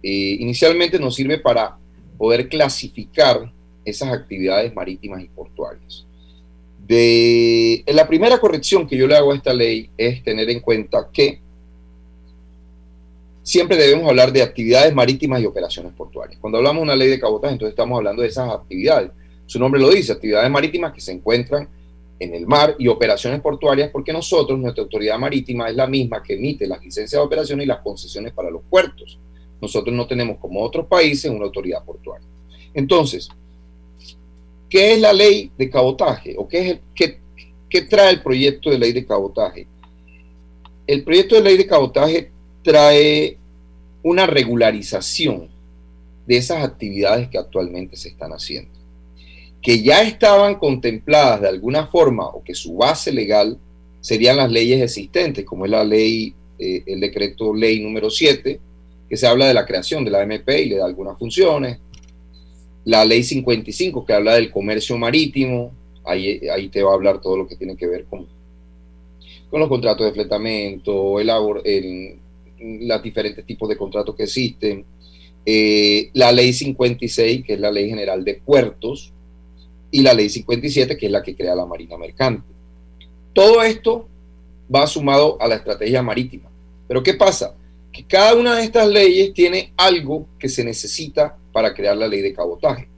[0.02, 1.76] Eh, inicialmente nos sirve para
[2.16, 3.52] poder clasificar
[3.88, 6.04] esas actividades marítimas y portuarias.
[6.88, 11.40] La primera corrección que yo le hago a esta ley es tener en cuenta que
[13.42, 16.38] siempre debemos hablar de actividades marítimas y operaciones portuarias.
[16.40, 19.10] Cuando hablamos de una ley de cabotaje, entonces estamos hablando de esas actividades.
[19.46, 21.68] Su nombre lo dice, actividades marítimas que se encuentran
[22.20, 26.34] en el mar y operaciones portuarias, porque nosotros, nuestra autoridad marítima es la misma que
[26.34, 29.18] emite las licencias de operación y las concesiones para los puertos.
[29.60, 32.26] Nosotros no tenemos, como otros países, una autoridad portuaria.
[32.74, 33.28] Entonces,
[34.68, 36.34] ¿qué es la ley de cabotaje?
[36.36, 37.16] ¿O qué, es
[37.68, 39.66] qué, trae el proyecto de ley de cabotaje?
[40.86, 42.30] El proyecto de ley de cabotaje
[42.62, 43.36] trae
[44.02, 45.48] una regularización
[46.26, 48.70] de esas actividades que actualmente se están haciendo,
[49.62, 53.58] que ya estaban contempladas de alguna forma o que su base legal
[54.00, 58.60] serían las leyes existentes, como es la ley, eh, el decreto ley número 7,
[59.08, 61.78] que se habla de la creación de la MP y le da algunas funciones,
[62.88, 65.72] la ley 55 que habla del comercio marítimo,
[66.06, 68.26] ahí, ahí te va a hablar todo lo que tiene que ver con,
[69.50, 71.30] con los contratos de fletamento, el,
[71.66, 72.18] el,
[72.88, 74.86] los diferentes tipos de contratos que existen,
[75.44, 79.12] eh, la ley 56, que es la ley general de puertos,
[79.90, 82.48] y la ley 57, que es la que crea la Marina Mercante.
[83.34, 84.08] Todo esto
[84.74, 86.48] va sumado a la estrategia marítima.
[86.86, 87.54] Pero ¿qué pasa?
[87.98, 92.22] Que cada una de estas leyes tiene algo que se necesita para crear la ley
[92.22, 92.88] de cabotaje.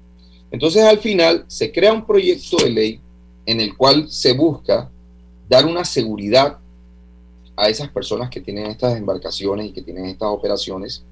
[0.51, 3.01] Entonces al final se crea un proyecto de ley
[3.46, 4.90] en el cual se busca
[5.48, 6.59] dar una seguridad
[7.57, 11.03] a esas personas que tienen estas embarcaciones y que tienen estas operaciones.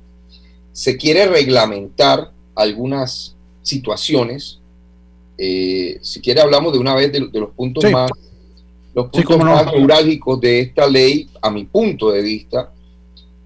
[0.71, 4.59] Se quiere reglamentar algunas situaciones.
[5.39, 8.11] Eh, si quiere hablamos de una vez de, los puntos más
[8.93, 12.71] los puntos más neurálgicos de esta ley, a mi punto de vista,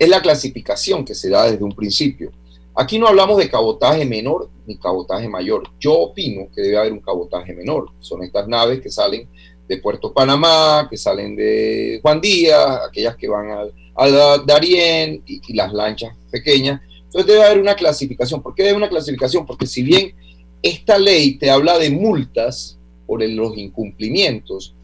[0.02, 2.32] es la clasificación que se da desde un principio.
[2.74, 5.62] Aquí no hablamos de cabotaje menor ni cabotaje mayor.
[5.78, 7.90] Yo opino que debe haber un cabotaje menor.
[8.00, 9.28] Son estas naves que salen
[9.68, 13.62] de Puerto Panamá, que salen de Juan Díaz, aquellas que van a,
[13.94, 16.80] a Darién y, las lanchas pequeñas.
[17.04, 18.42] Entonces debe haber una clasificación.
[18.42, 19.46] ¿Por qué debe una clasificación?
[19.46, 20.16] Porque si bien
[20.62, 22.76] esta ley te habla de multas
[23.06, 24.74] por los incumplimientos,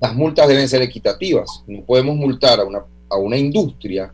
[0.00, 1.62] las multas deben ser equitativas.
[1.66, 4.12] No podemos multar a una, a una industria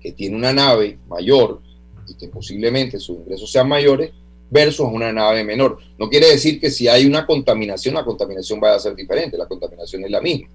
[0.00, 1.60] que tiene una nave mayor
[2.08, 4.12] y que posiblemente sus ingresos sean mayores
[4.50, 5.78] versus una nave menor.
[5.98, 9.46] No quiere decir que si hay una contaminación, la contaminación vaya a ser diferente, la
[9.46, 10.48] contaminación es la misma,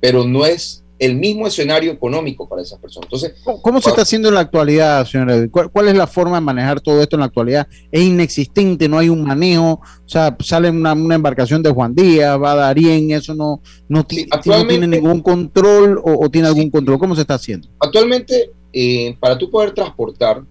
[0.00, 3.06] pero no es el mismo escenario económico para esas personas.
[3.06, 5.46] Entonces, ¿cómo se está haciendo en la actualidad, señora?
[5.50, 7.66] ¿Cuál, es la forma de manejar todo esto en la actualidad?
[7.90, 8.88] ¿Es inexistente?
[8.88, 9.80] ¿No hay un manejo?
[9.82, 14.86] O sea, sale una, embarcación de Juan Díaz, va a Darien, eso no, no, tiene
[14.86, 16.98] ningún control o, tiene algún control.
[16.98, 17.68] ¿Cómo se está haciendo?
[17.80, 20.42] Actualmente, eh, para tú poder transportar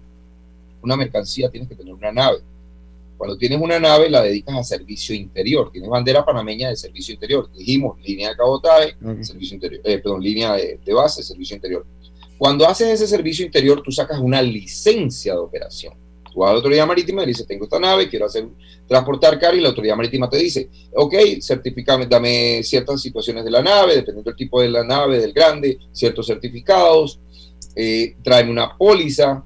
[0.82, 2.38] una mercancía, tienes que tener una nave.
[3.16, 5.70] Cuando tienes una nave, la dedicas a servicio interior.
[5.70, 7.50] Tienes bandera panameña de servicio interior.
[7.52, 11.86] Dijimos línea de cabotaje, servicio interior, eh, perdón, línea de, base, servicio interior.
[12.36, 15.94] Cuando haces ese servicio interior, tú sacas una licencia de operación.
[16.32, 18.48] Tú vas a la autoridad marítima y le dices, tengo esta nave, quiero hacer
[18.88, 23.62] transportar carga y la autoridad marítima te dice, ok, certificame, dame ciertas situaciones de la
[23.62, 27.20] nave, dependiendo del tipo de la nave, del grande, ciertos certificados,
[27.76, 29.44] eh, tráeme una póliza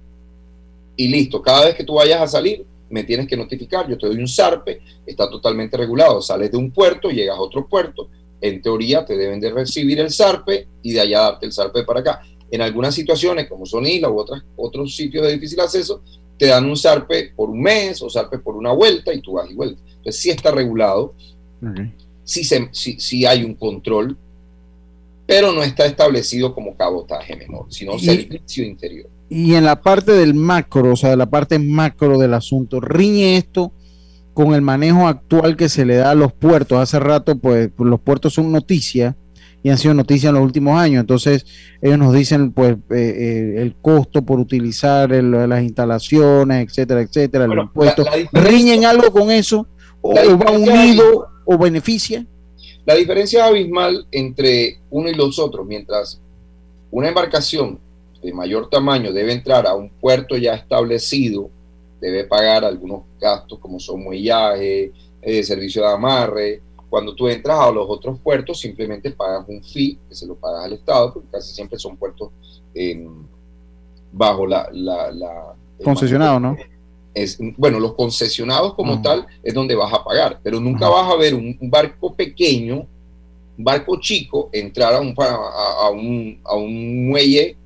[0.96, 1.40] y listo.
[1.42, 4.28] Cada vez que tú vayas a salir, me tienes que notificar, yo te doy un
[4.28, 8.08] SARPE, está totalmente regulado, sales de un puerto, llegas a otro puerto,
[8.40, 12.00] en teoría te deben de recibir el SARPE y de allá darte el SARPE para
[12.00, 12.22] acá.
[12.50, 16.02] En algunas situaciones, como son islas u otras, otros sitios de difícil acceso,
[16.38, 19.50] te dan un SARPE por un mes o SARPE por una vuelta y tú vas
[19.50, 19.82] y vuelta.
[19.86, 21.14] Entonces sí está regulado,
[22.24, 24.16] sí, sí, hay un control,
[25.26, 30.34] pero no está establecido como cabotaje menor, sino servicio interior y en la parte del
[30.34, 33.72] macro, o sea, de la parte macro del asunto, riñe esto
[34.32, 36.78] con el manejo actual que se le da a los puertos.
[36.78, 39.16] Hace rato, pues, los puertos son noticia
[39.62, 41.00] y han sido noticia en los últimos años.
[41.00, 41.44] Entonces,
[41.82, 47.58] ellos nos dicen, pues, eh, eh, el costo por utilizar las instalaciones, etcétera, etcétera, el
[47.58, 48.04] impuesto.
[48.32, 49.66] ¿Riñen algo con eso?
[50.00, 52.24] ¿O, va unido o beneficia?
[52.86, 56.22] La diferencia abismal entre uno y los otros, mientras
[56.90, 57.80] una embarcación
[58.22, 61.50] de mayor tamaño debe entrar a un puerto ya establecido,
[62.00, 64.92] debe pagar algunos gastos como son muellaje,
[65.22, 66.62] eh, servicio de amarre.
[66.88, 70.64] Cuando tú entras a los otros puertos, simplemente pagas un fee que se lo pagas
[70.64, 72.30] al Estado, porque casi siempre son puertos
[74.12, 74.68] bajo la...
[74.72, 76.56] la, Concesionado, ¿no?
[77.14, 81.16] Es, bueno, los concesionados como tal es donde vas a pagar, pero nunca vas a
[81.16, 82.86] ver un, barco pequeño,
[83.56, 87.56] un barco chico, entrar a un, a un, a un muelle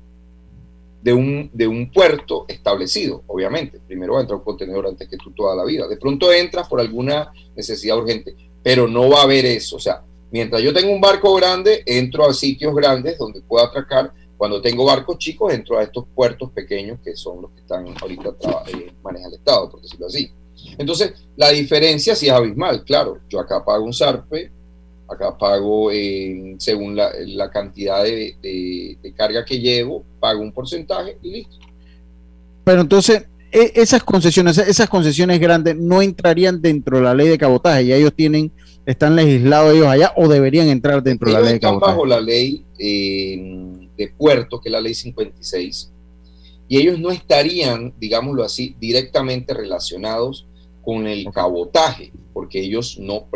[1.03, 3.81] de un, de un puerto establecido, obviamente.
[3.85, 5.85] Primero entra un contenedor antes que tú toda la vida.
[5.87, 9.75] De pronto entras por alguna necesidad urgente, pero no va a haber eso.
[9.75, 10.01] O sea,
[10.31, 14.13] mientras yo tengo un barco grande, entro a sitios grandes donde puedo atracar.
[14.37, 18.29] Cuando tengo barcos chicos, entro a estos puertos pequeños que son los que están ahorita
[18.67, 20.31] eh, el Estado, por decirlo así.
[20.77, 23.19] Entonces, la diferencia sí es abismal, claro.
[23.29, 24.51] Yo acá pago un SARPE,
[25.13, 25.89] Acá pago
[26.57, 31.57] según la, cantidad de, carga que llevo, pago un porcentaje y listo.
[32.63, 37.37] Pero entonces, e, esas concesiones, esas concesiones grandes no entrarían dentro de la ley de
[37.37, 38.51] cabotaje, ya ellos tienen,
[38.85, 41.91] están legislados ellos allá o deberían entrar dentro de la ley de cabotaje.
[41.91, 45.91] bajo la ley eh, de puerto, que es la ley 56,
[46.67, 50.47] y ellos no estarían, digámoslo así, directamente relacionados
[50.81, 53.27] con el cabotaje, porque ellos no,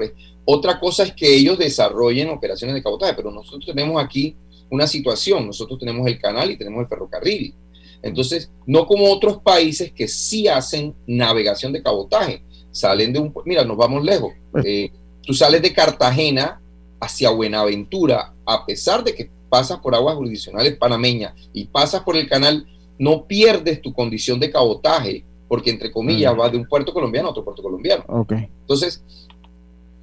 [0.50, 4.34] otra cosa es que ellos desarrollen operaciones de cabotaje, pero nosotros tenemos aquí
[4.70, 7.54] una situación, nosotros tenemos el canal y tenemos el ferrocarril.
[8.02, 12.44] Entonces, no como otros países que sí hacen navegación de cabotaje.
[12.72, 13.34] Salen de un...
[13.44, 14.36] Mira, nos vamos lejos.
[14.54, 14.92] Pues eh,
[15.22, 16.62] tú sales de Cartagena
[17.02, 22.30] hacia Buenaventura, a pesar de que pasas por aguas jurisdiccionales panameñas y pasas por el
[22.30, 22.66] canal,
[22.98, 26.40] no pierdes tu condición de cabotaje porque entre comillas Mm.
[26.40, 28.04] va de un puerto colombiano a otro puerto colombiano.
[28.30, 29.04] Entonces,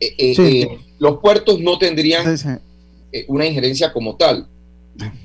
[0.07, 0.62] eh, eh, Sí.
[0.62, 2.26] eh, los puertos no tendrían
[3.12, 4.46] eh, una injerencia como tal,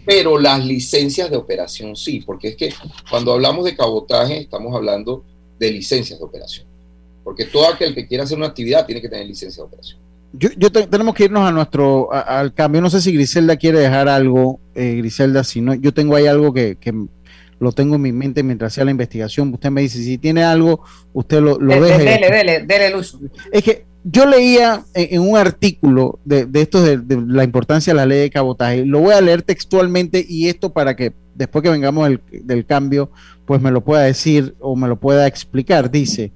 [0.05, 2.73] pero las licencias de operación sí, porque es que
[3.09, 5.23] cuando hablamos de cabotaje estamos hablando
[5.59, 6.65] de licencias de operación,
[7.23, 9.99] porque todo aquel que quiera hacer una actividad tiene que tener licencia de operación.
[10.33, 12.81] Yo, yo te- tenemos que irnos a nuestro a- al cambio.
[12.81, 16.53] No sé si Griselda quiere dejar algo, eh, Griselda, si no, yo tengo ahí algo
[16.53, 16.93] que, que
[17.59, 19.51] lo tengo en mi mente mientras hacía la investigación.
[19.53, 20.81] Usted me dice, si tiene algo,
[21.13, 22.03] usted lo, lo Dele, deje.
[22.03, 23.19] dele, dele, dele el uso.
[23.51, 28.05] Es que yo leía en, un artículo de, de esto de, la importancia de la
[28.05, 28.85] ley de cabotaje.
[28.85, 33.11] Lo voy a leer textualmente y esto para que después que vengamos del, del cambio,
[33.45, 35.91] pues me lo pueda decir o me lo pueda explicar.
[35.91, 36.31] Dice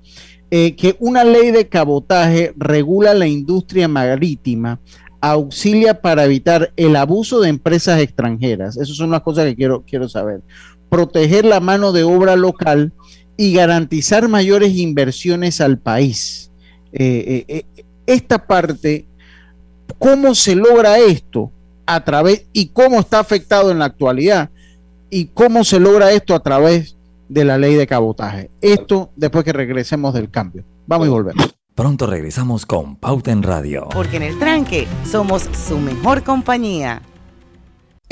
[0.56, 4.80] eh, que una ley de cabotaje regula la industria marítima,
[5.20, 8.78] auxilia para evitar el abuso de empresas extranjeras.
[8.78, 10.42] Esas son las cosas que quiero, quiero saber.
[10.90, 12.94] Proteger la mano de obra local
[13.36, 16.52] y garantizar mayores inversiones al país.
[16.94, 19.06] Eh, eh, eh, esta parte,
[19.98, 21.52] ¿cómo se logra esto?
[21.86, 24.50] A través, y cómo está afectado en la actualidad,
[25.10, 26.96] y cómo se logra esto a través
[27.28, 28.50] de la ley de cabotaje.
[28.62, 30.64] Esto después que regresemos del cambio.
[30.88, 31.56] Vamos y volvemos.
[31.76, 33.90] Pronto regresamos con Pauta en Radio.
[33.92, 37.02] Porque en el tranque somos su mejor compañía.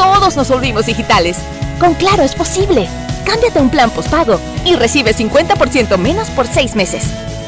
[0.00, 1.36] todos nos volvimos digitales.
[1.78, 2.88] Con Claro es posible.
[3.26, 7.04] Cámbiate a un plan postpago y recibe 50% menos por seis meses.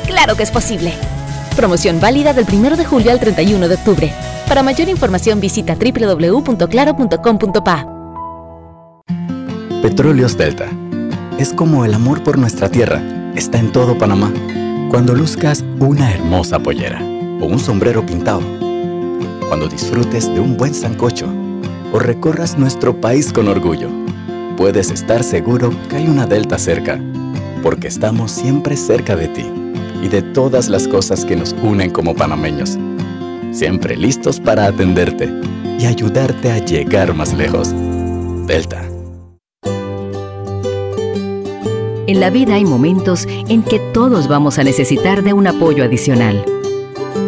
[0.06, 0.92] Claro que es posible.
[1.56, 4.12] Promoción válida del 1 de julio al 31 de octubre.
[4.48, 7.86] Para mayor información visita www.claro.com.pa.
[9.80, 10.66] Petróleos Delta.
[11.38, 13.00] Es como el amor por nuestra tierra.
[13.34, 14.30] Está en todo Panamá.
[14.90, 17.00] Cuando luzcas una hermosa pollera
[17.40, 18.42] o un sombrero pintado.
[19.48, 21.32] Cuando disfrutes de un buen sancocho
[21.92, 23.88] o recorras nuestro país con orgullo.
[24.56, 27.00] Puedes estar seguro que hay una Delta cerca,
[27.62, 29.44] porque estamos siempre cerca de ti
[30.02, 32.78] y de todas las cosas que nos unen como panameños.
[33.52, 35.30] Siempre listos para atenderte
[35.78, 37.72] y ayudarte a llegar más lejos.
[38.46, 38.82] Delta.
[42.06, 46.44] En la vida hay momentos en que todos vamos a necesitar de un apoyo adicional.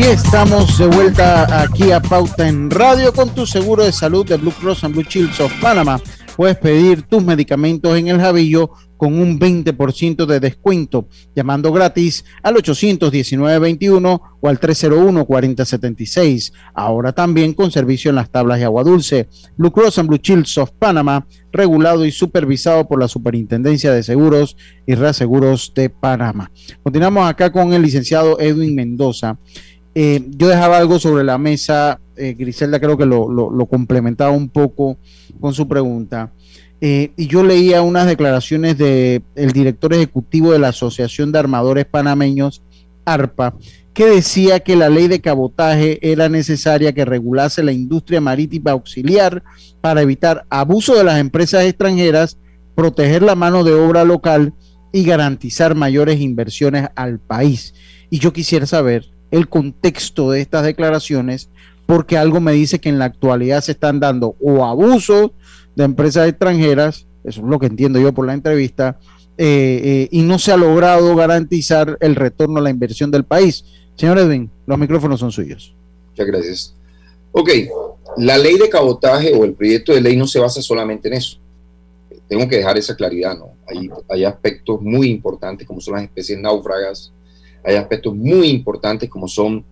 [0.00, 4.38] Y estamos de vuelta aquí a Pauta en Radio con tu seguro de salud de
[4.38, 6.00] Blue Cross and Blue Shields of Panama.
[6.38, 12.54] Puedes pedir tus medicamentos en el Javillo con un 20% de descuento, llamando gratis al
[12.56, 16.52] 819-21 o al 301-4076.
[16.72, 19.28] Ahora también con servicio en las tablas de agua dulce.
[19.56, 24.56] Blue Cross and Blue Shields of Panama, regulado y supervisado por la Superintendencia de Seguros
[24.86, 26.50] y Reaseguros de Panamá.
[26.82, 29.38] Continuamos acá con el licenciado Edwin Mendoza.
[29.94, 34.98] Eh, yo dejaba algo sobre la mesa, eh, Griselda creo que lo, complementaba un poco
[35.40, 36.32] con su pregunta.
[36.80, 42.62] Eh, y yo leía unas declaraciones del director ejecutivo de la Asociación de Armadores Panameños,
[43.04, 43.54] ARPA,
[43.92, 49.42] que decía que la ley de cabotaje era necesaria que regulase la industria marítima auxiliar
[49.80, 52.38] para evitar abuso de las empresas extranjeras,
[52.74, 54.54] proteger la mano de obra local
[54.92, 57.74] y garantizar mayores inversiones al país.
[58.08, 61.48] Y yo quisiera saber el contexto de estas declaraciones,
[61.86, 65.30] porque algo me dice que en la actualidad se están dando o abusos
[65.76, 68.98] de empresas extranjeras, eso es lo que entiendo yo por la entrevista,
[69.38, 73.64] eh, eh, y no se ha logrado garantizar el retorno a la inversión del país.
[73.96, 75.74] Señor Edwin, los micrófonos son suyos.
[76.10, 76.74] Muchas gracias.
[77.32, 77.50] Ok,
[78.16, 81.38] la ley de cabotaje o el proyecto de ley no se basa solamente en eso.
[82.28, 83.50] Tengo que dejar esa claridad, ¿no?
[83.66, 87.12] Hay, hay aspectos muy importantes como son las especies náufragas,
[87.64, 89.64] hay aspectos muy importantes como son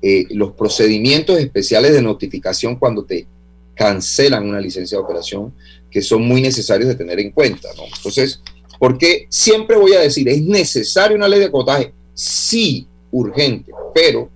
[0.00, 3.26] eh, los procedimientos especiales de notificación cuando te
[3.74, 5.52] cancelan una licencia de operación,
[5.90, 7.68] que son muy necesarios de tener en cuenta.
[7.76, 7.84] ¿no?
[7.96, 8.42] Entonces,
[8.78, 14.28] porque siempre voy a decir, es necesaria una ley de cotaje, sí, urgente, pero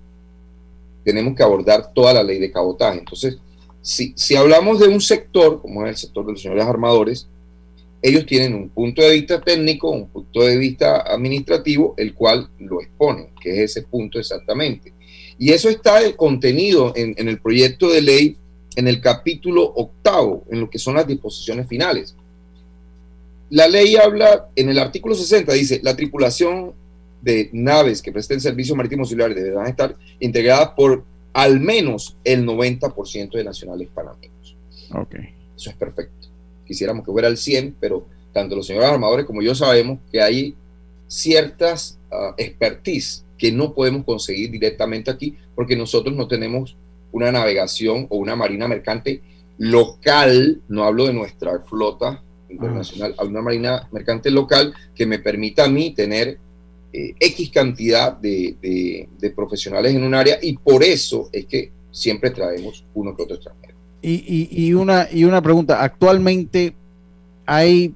[1.04, 2.98] tenemos que abordar toda la ley de cabotaje.
[2.98, 3.38] Entonces,
[3.80, 7.28] si, si hablamos de un sector, como es el sector de los señores armadores,
[8.02, 12.80] ellos tienen un punto de vista técnico, un punto de vista administrativo, el cual lo
[12.80, 14.92] exponen, que es ese punto exactamente.
[15.38, 18.36] Y eso está contenido en, el proyecto de ley
[18.74, 22.16] en el capítulo octavo, en lo que son las disposiciones finales.
[23.50, 26.72] La ley habla, en el artículo 60, dice, la tripulación
[27.20, 33.30] de naves que presten servicio marítimo auxiliar deberán estar integradas por al menos el 90%
[33.30, 34.56] de nacionales panameños.
[34.92, 35.14] Ok.
[35.56, 36.21] Eso es perfecto
[36.66, 40.54] quisiéramos que fuera el 100, pero tanto los señores armadores como yo sabemos que hay
[41.06, 46.76] ciertas uh, expertise que no podemos conseguir directamente aquí porque nosotros no tenemos
[47.12, 49.20] una navegación o una marina mercante
[49.58, 53.24] local, no hablo de nuestra flota internacional, ah.
[53.24, 56.38] una marina mercante local que me permita a mí tener
[56.92, 62.30] eh, X cantidad de, de, profesionales en un área y por eso es que siempre
[62.30, 63.71] traemos uno que otro extranjero.
[64.04, 66.74] Y, una, y una pregunta, ¿actualmente
[67.46, 67.94] hay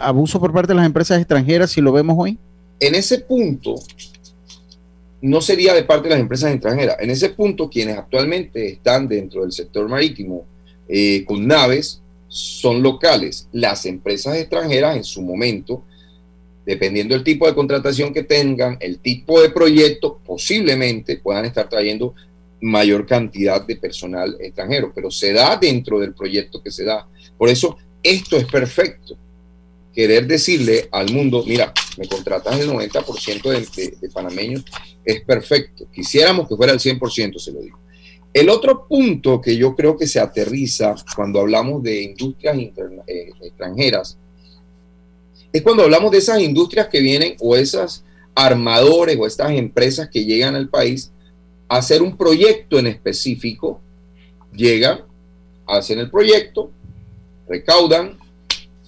[0.00, 2.38] abuso por parte de las empresas extranjeras si lo vemos hoy?
[2.78, 3.74] En ese punto,
[5.20, 6.96] no sería de parte de las empresas extranjeras.
[7.00, 10.44] En ese punto, quienes actualmente están dentro del sector marítimo
[10.88, 13.48] eh, con naves son locales.
[13.52, 15.82] Las empresas extranjeras en su momento,
[16.64, 22.14] dependiendo del tipo de contratación que tengan, el tipo de proyecto, posiblemente puedan estar trayendo
[22.60, 27.06] mayor cantidad de personal extranjero, pero se da dentro del proyecto que se da.
[27.36, 29.16] Por eso, esto es perfecto.
[29.94, 34.64] Querer decirle al mundo, mira, me contratas el 90% de, de, panameños,
[35.04, 35.86] es perfecto.
[35.92, 37.78] Quisiéramos que fuera el 100%, se lo digo.
[38.32, 44.18] El otro punto que yo creo que se aterriza cuando hablamos de industrias eh, extranjeras
[45.52, 48.04] es cuando hablamos de esas industrias que vienen o esas
[48.34, 51.10] armadores o estas empresas que llegan al país
[51.68, 53.80] hacer un proyecto en específico,
[54.52, 55.00] llegan,
[55.66, 56.70] hacen el proyecto,
[57.48, 58.18] recaudan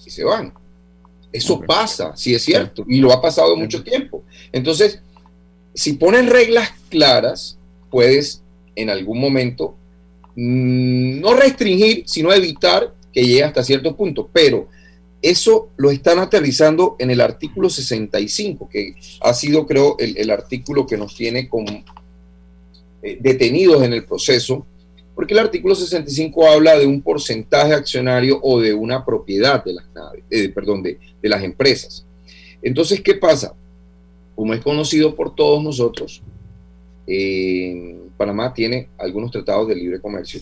[0.05, 0.53] y se van.
[1.31, 4.23] Eso pasa, sí es cierto, y lo ha pasado mucho tiempo.
[4.51, 4.99] Entonces,
[5.73, 7.57] si pones reglas claras,
[7.89, 8.41] puedes
[8.75, 9.75] en algún momento
[10.35, 14.29] mm, no restringir, sino evitar que llegue hasta cierto punto.
[14.33, 14.67] Pero
[15.21, 20.85] eso lo están aterrizando en el artículo 65, que ha sido, creo, el, el artículo
[20.85, 21.65] que nos tiene con
[23.03, 24.65] eh, detenidos en el proceso,
[25.15, 29.85] porque el artículo 65 habla de un porcentaje accionario o de una propiedad de las
[29.93, 32.05] naves, eh, perdón, de, las empresas.
[32.61, 33.55] Entonces, ¿qué pasa?
[34.35, 36.21] Como es conocido por todos nosotros,
[38.17, 40.41] Panamá tiene algunos tratados de libre comercio.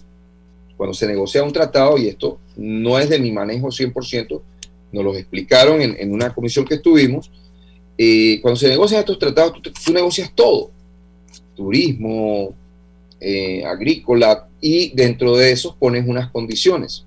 [0.78, 4.41] Cuando se negocia un tratado, y esto no es de mi manejo 100%,
[4.91, 7.32] nos lo explicaron en, una comisión que estuvimos,
[7.97, 10.72] eh, cuando se negocian estos tratados, tú negocias todo
[11.60, 12.55] turismo,
[13.20, 17.05] eh, agrícola, y dentro de eso pones unas condiciones.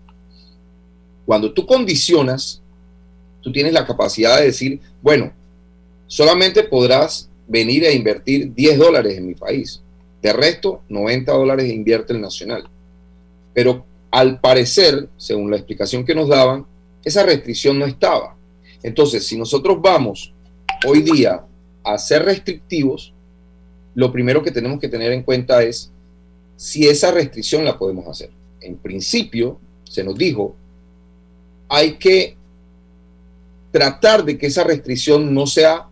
[1.25, 2.61] Cuando tú condicionas,
[3.41, 5.33] tú tienes la capacidad de decir, bueno,
[6.07, 9.81] solamente podrás venir a invertir 10 dólares en mi país.
[10.21, 12.69] De resto, 90 dólares invierte el nacional.
[13.55, 16.67] Pero al parecer, según la explicación que nos daban,
[17.05, 18.37] esa restricción no estaba.
[18.83, 20.33] Entonces, si nosotros vamos
[20.87, 21.43] hoy día
[21.85, 23.15] a ser restrictivos,
[23.95, 25.91] lo primero que tenemos que tener en cuenta es
[26.57, 28.31] si esa restricción la podemos hacer.
[28.61, 30.55] En principio, se nos dijo,
[31.69, 32.37] hay que
[33.71, 35.89] tratar de que esa restricción no sea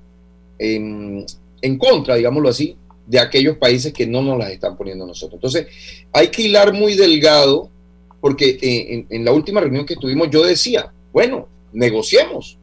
[0.59, 1.27] en,
[1.79, 2.77] contra, digámoslo así,
[3.07, 5.39] de aquellos países que no nos las están poniendo nosotros.
[5.39, 5.67] Entonces,
[6.13, 7.71] hay que hilar muy delgado,
[8.21, 12.59] porque en, en la última reunión que tuvimos yo decía, bueno, negociemos.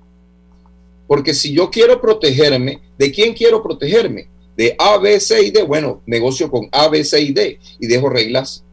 [1.07, 4.27] Porque si yo quiero protegerme, ¿de quién quiero protegerme?
[4.58, 5.64] De A, B, C y D.
[5.64, 8.64] Bueno, negocio con A, B, C y D y dejo reglas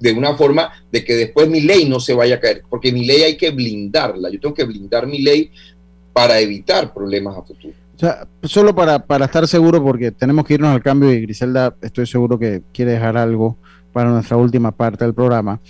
[0.00, 3.04] de una forma de que después mi ley no se vaya a caer, porque mi
[3.04, 4.30] ley hay que blindarla.
[4.30, 5.50] Yo tengo que blindar mi ley
[6.12, 7.74] para evitar problemas a futuro.
[7.96, 11.74] O sea, solo para, para estar seguro, porque tenemos que irnos al cambio y Griselda,
[11.82, 13.56] estoy seguro que quiere dejar algo
[13.92, 15.60] para nuestra última parte del programa.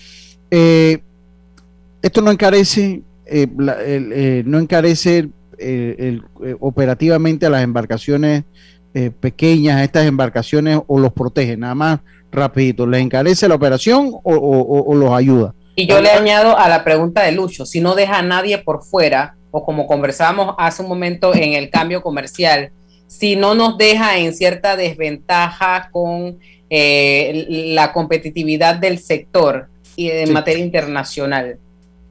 [0.51, 0.99] Eh,
[2.03, 5.31] esto no encarece, eh, eh, no encarece
[6.61, 8.45] operativamente a las embarcaciones
[9.21, 15.11] pequeñas, estas embarcaciones, o los protege, nada más rapidito, ¿les encarece la operación o, los
[15.13, 15.55] ayuda?
[15.77, 18.83] Y yo le añado a la pregunta de Lucho, si no deja a nadie por
[18.83, 22.71] fuera, o como conversábamos hace un momento en el cambio comercial,
[23.07, 26.39] si no nos deja en cierta desventaja con
[26.69, 31.59] eh, la competitividad del sector y en materia internacional.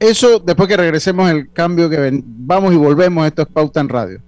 [0.00, 4.20] Eso después que regresemos el cambio que vamos y volvemos, esto es Pauta en Radio.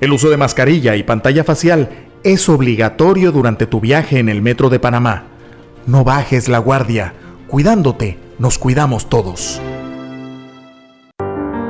[0.00, 1.90] El uso de mascarilla y pantalla facial
[2.22, 5.24] es obligatorio durante tu viaje en el metro de Panamá.
[5.86, 7.12] No bajes la guardia.
[7.48, 9.60] Cuidándote, nos cuidamos todos.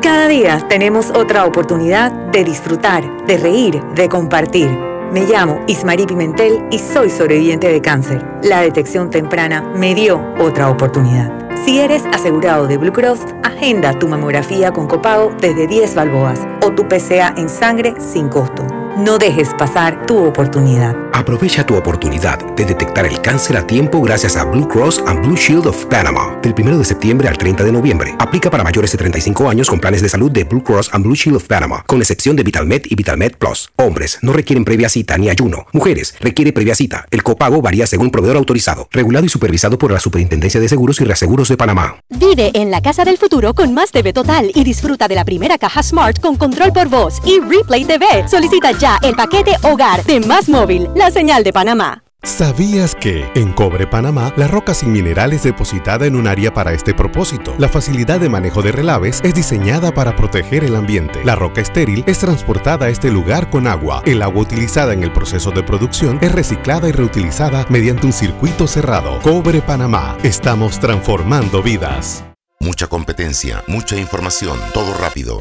[0.00, 4.70] Cada día tenemos otra oportunidad de disfrutar, de reír, de compartir.
[5.12, 8.24] Me llamo Ismarí Pimentel y soy sobreviviente de cáncer.
[8.44, 11.49] La detección temprana me dio otra oportunidad.
[11.64, 16.72] Si eres asegurado de Blue Cross, agenda tu mamografía con copago desde 10 balboas o
[16.72, 18.79] tu PCA en sangre sin costo.
[19.00, 20.94] No dejes pasar tu oportunidad.
[21.14, 25.36] Aprovecha tu oportunidad de detectar el cáncer a tiempo gracias a Blue Cross and Blue
[25.36, 26.38] Shield of Panama.
[26.42, 28.14] Del 1 de septiembre al 30 de noviembre.
[28.18, 31.14] Aplica para mayores de 35 años con planes de salud de Blue Cross and Blue
[31.14, 33.70] Shield of Panama, con excepción de VitalMed y VitalMed Plus.
[33.76, 35.66] Hombres no requieren previa cita ni ayuno.
[35.72, 37.06] Mujeres requiere previa cita.
[37.10, 41.04] El copago varía según proveedor autorizado, regulado y supervisado por la Superintendencia de Seguros y
[41.04, 41.96] Reaseguros de Panamá.
[42.10, 45.56] Vive en la casa del futuro con más TV Total y disfruta de la primera
[45.56, 48.28] caja Smart con control por voz y Replay TV.
[48.28, 52.02] Solicita ya el paquete Hogar de Más Móvil, la señal de Panamá.
[52.22, 56.74] ¿Sabías que en Cobre Panamá la roca sin mineral es depositada en un área para
[56.74, 57.54] este propósito?
[57.56, 61.24] La facilidad de manejo de relaves es diseñada para proteger el ambiente.
[61.24, 64.02] La roca estéril es transportada a este lugar con agua.
[64.04, 68.66] El agua utilizada en el proceso de producción es reciclada y reutilizada mediante un circuito
[68.66, 69.18] cerrado.
[69.22, 70.18] Cobre Panamá.
[70.22, 72.24] Estamos transformando vidas.
[72.60, 75.40] Mucha competencia, mucha información, todo rápido.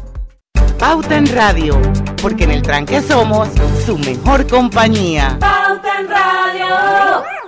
[0.79, 1.79] Pauta en Radio,
[2.21, 3.49] porque en el tranque somos
[3.85, 5.37] su mejor compañía.
[5.39, 7.41] Pauta en Radio.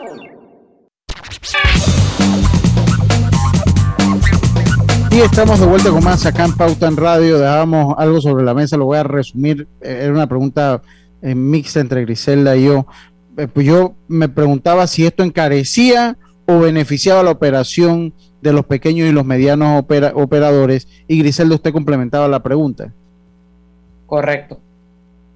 [5.13, 7.37] Y estamos de vuelta con más acá en Pauta en Radio.
[7.37, 9.67] Dejábamos algo sobre la mesa, lo voy a resumir.
[9.79, 10.81] Eh, era una pregunta
[11.21, 12.87] eh, mixta entre Griselda y yo.
[13.37, 19.07] Eh, pues yo me preguntaba si esto encarecía o beneficiaba la operación de los pequeños
[19.07, 19.83] y los medianos
[20.15, 20.87] operadores.
[21.07, 22.91] Y Griselda, usted complementaba la pregunta.
[24.13, 24.59] Correcto.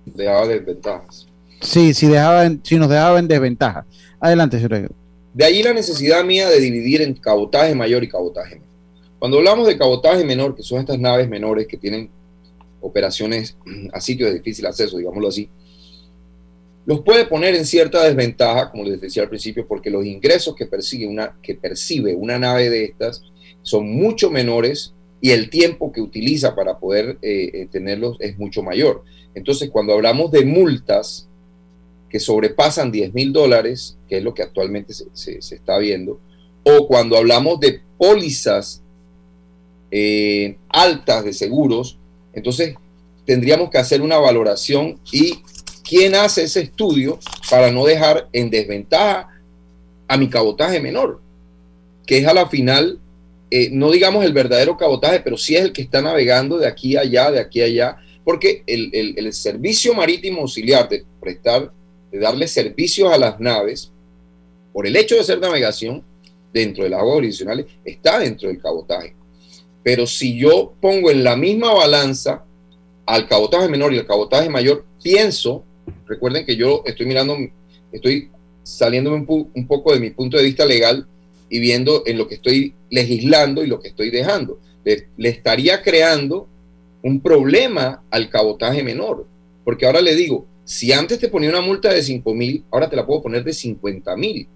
[0.05, 1.27] Dejaba desventajas.
[1.61, 3.87] Sí, si, dejaba si nos dejaba en desventaja.
[4.19, 4.91] Adelante, señor.
[5.33, 8.67] De ahí la necesidad mía de dividir en cabotaje mayor y cabotaje menor.
[9.17, 12.11] Cuando hablamos de cabotaje menor, que son estas naves menores que tienen
[12.79, 13.57] operaciones
[13.93, 15.49] a sitios de difícil acceso, digámoslo así,
[16.85, 20.67] los puede poner en cierta desventaja, como les decía al principio, porque los ingresos que
[20.67, 23.23] persigue una, que percibe una nave de estas
[23.63, 28.61] son mucho menores y el tiempo que utiliza para poder eh, eh, tenerlos es mucho
[28.61, 29.03] mayor.
[29.33, 31.27] Entonces, cuando hablamos de multas,
[32.09, 36.19] que sobrepasan 10 mil dólares, que es lo que actualmente se, está viendo,
[36.63, 38.81] o cuando hablamos de pólizas
[39.91, 41.97] eh, altas de seguros,
[42.33, 42.75] entonces
[43.25, 45.39] tendríamos que hacer una valoración y
[45.83, 49.29] quién hace ese estudio para no dejar en desventaja
[50.07, 51.21] a mi cabotaje menor,
[52.05, 52.99] que es a la final,
[53.49, 56.95] eh, no digamos el verdadero cabotaje, pero sí es el que está navegando de aquí
[56.95, 61.71] a allá, de aquí a allá, porque el, el servicio marítimo auxiliar de prestar
[62.11, 63.91] de darle servicios a las naves,
[64.73, 66.03] por el hecho de ser navegación
[66.53, 69.15] dentro de las aguas jurisdiccionales, está dentro del cabotaje.
[69.83, 72.43] Pero si yo pongo en la misma balanza
[73.05, 75.63] al cabotaje menor y al cabotaje mayor, pienso,
[76.05, 77.37] recuerden que yo estoy mirando,
[77.91, 78.29] estoy
[78.63, 81.07] saliendo un, un poco de mi punto de vista legal
[81.49, 84.59] y viendo en lo que estoy legislando y lo que estoy dejando.
[84.83, 86.47] le estaría creando
[87.03, 89.25] un problema al cabotaje menor.
[89.63, 92.95] Porque ahora le digo, si antes te ponía una multa de 5 mil, ahora te
[92.95, 94.47] la puedo poner de 50 mil.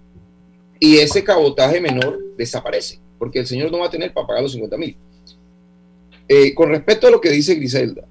[0.78, 4.52] Y ese cabotaje menor desaparece, porque el señor no va a tener para pagar los
[4.52, 4.96] 50 mil.
[6.28, 8.04] Eh, con respecto a lo que dice Griselda,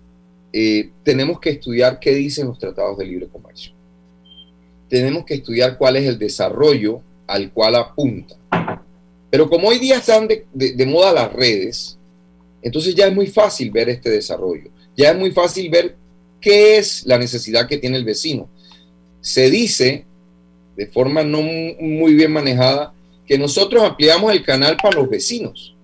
[0.53, 3.73] eh, tenemos que estudiar qué dicen los tratados de libre comercio.
[4.89, 7.01] Tenemos que estudiar cuál es el desarrollo
[7.31, 8.35] al cual apunta.
[9.29, 11.97] Pero como hoy día están de moda las redes,
[12.61, 14.69] entonces ya es muy fácil ver este desarrollo.
[14.95, 15.95] Ya es muy fácil ver
[16.41, 18.49] ¿Qué es la necesidad que tiene el vecino?
[19.21, 20.05] Se dice,
[20.75, 22.93] de forma no muy bien manejada,
[23.27, 25.75] que nosotros ampliamos el canal para los vecinos.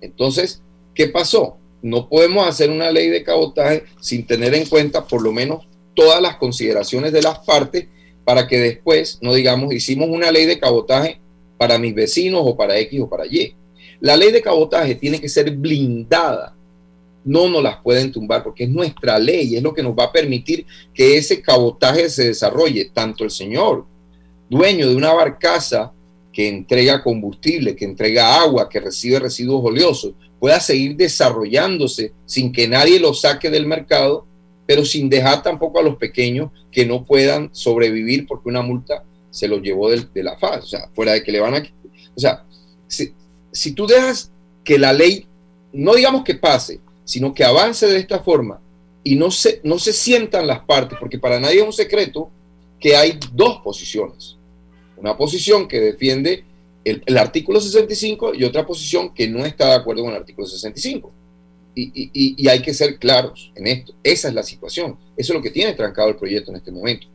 [0.00, 0.60] Entonces,
[0.92, 1.56] ¿qué pasó?
[1.80, 5.64] No podemos hacer una ley de cabotaje sin tener en cuenta por lo menos
[5.94, 7.86] todas las consideraciones de las partes
[8.28, 11.18] para que después no digamos, hicimos una ley de cabotaje
[11.56, 13.54] para mis vecinos o para X o para Y.
[14.00, 16.54] La ley de cabotaje tiene que ser blindada
[17.24, 20.12] no nos las pueden tumbar porque es nuestra ley, es lo que nos va a
[20.12, 22.90] permitir que ese cabotaje se desarrolle.
[22.92, 23.86] Tanto el señor,
[24.50, 25.90] dueño de una barcaza
[26.30, 32.68] que entrega combustible, que entrega agua, que recibe residuos oleosos, pueda seguir desarrollándose sin que
[32.68, 34.26] nadie lo saque del mercado,
[34.68, 39.48] pero sin dejar tampoco a los pequeños que no puedan sobrevivir porque una multa se
[39.48, 41.62] los llevó de, la faz, o sea, fuera de que le van a...
[42.14, 42.44] O sea,
[42.86, 44.30] si, tú dejas
[44.62, 45.26] que la ley,
[45.72, 48.60] no digamos que pase, sino que avance de esta forma
[49.02, 52.30] y no se, no se sientan las partes, porque para nadie es un secreto
[52.78, 54.36] que hay dos posiciones.
[54.98, 56.44] Una posición que defiende
[56.84, 61.10] el, artículo 65 y otra posición que no está de acuerdo con el artículo 65.
[61.80, 63.92] Y, y, hay que ser claros en esto.
[64.02, 64.96] Esa es la situación.
[65.16, 67.06] Eso es lo que tiene trancado el proyecto en este momento.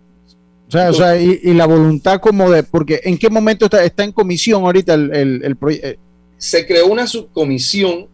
[0.67, 4.03] O sea, o sea y, la voluntad como de, porque ¿en qué momento está, está
[4.03, 5.87] en comisión ahorita el, el proyecto?
[5.87, 5.99] Eh?
[6.37, 8.07] Se creó una subcomisión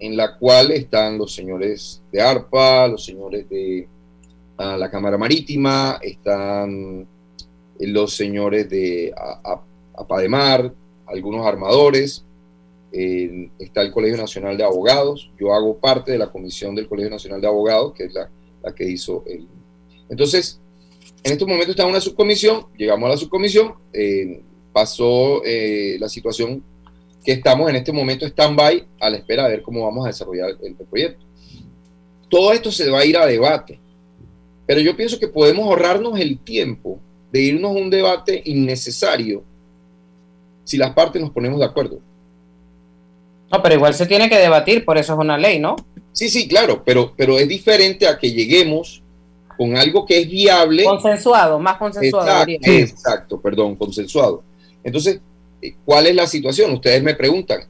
[0.00, 3.86] en la cual están los señores de ARPA, los señores de
[4.56, 7.06] ah, la Cámara Marítima, están
[7.78, 9.12] los señores de
[9.94, 10.72] APADEMAR,
[11.06, 12.24] algunos armadores,
[12.92, 17.40] está el Colegio Nacional de Abogados, yo hago parte de la comisión del Colegio Nacional
[17.40, 18.30] de Abogados, que es la,
[18.74, 19.46] que hizo el...
[20.08, 20.60] Entonces,
[21.22, 26.64] en estos momentos está una subcomisión, llegamos a la subcomisión, eh, pasó eh, la situación
[27.24, 30.56] que estamos en este momento stand-by a la espera de ver cómo vamos a desarrollar
[30.62, 31.24] el, proyecto.
[32.28, 33.78] Todo esto se va a ir a debate,
[34.66, 37.00] pero yo pienso que podemos ahorrarnos el tiempo
[37.32, 39.44] de irnos a un debate innecesario
[40.64, 42.00] si las partes nos ponemos de acuerdo.
[43.50, 45.76] No, pero igual se tiene que debatir, por eso es una ley, ¿no?
[46.12, 49.02] Sí, sí, claro, pero, pero es diferente a que lleguemos
[49.56, 50.84] con algo que es viable.
[50.84, 52.44] Consensuado, más consensuado.
[52.48, 54.42] Exacto, exacto perdón, consensuado.
[54.82, 55.20] Entonces,
[55.84, 56.72] ¿Cuál es la situación?
[56.72, 57.60] Ustedes me preguntan,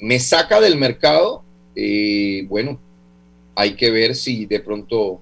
[0.00, 1.42] ¿me saca del mercado?
[1.74, 2.78] Eh, bueno,
[3.54, 5.20] hay que ver si de pronto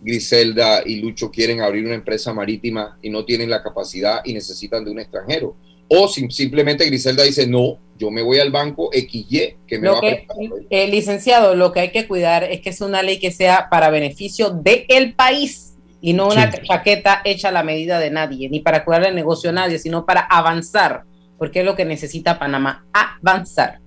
[0.00, 4.84] Griselda y Lucho quieren abrir una empresa marítima y no tienen la capacidad y necesitan
[4.84, 5.54] de un extranjero.
[5.88, 10.86] O simplemente Griselda dice, no, yo me voy al banco XY que me va a
[10.86, 14.50] licenciado, lo que hay que cuidar es que es una ley que sea para beneficio
[14.50, 19.06] del país y no una chaqueta hecha a la medida de nadie, ni para cuidar
[19.06, 21.04] el negocio a nadie, sino para avanzar
[21.38, 23.80] porque es lo que necesita Panamá, avanzar.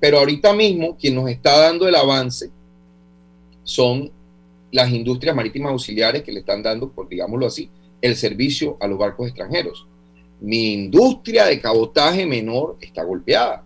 [0.00, 2.50] Pero ahorita mismo quien nos está dando el avance
[3.62, 4.10] son
[4.72, 7.70] las industrias marítimas auxiliares que le están dando, por digámoslo así,
[8.00, 9.86] el servicio a los barcos extranjeros.
[10.40, 13.64] Mi industria de cabotaje menor está golpeada.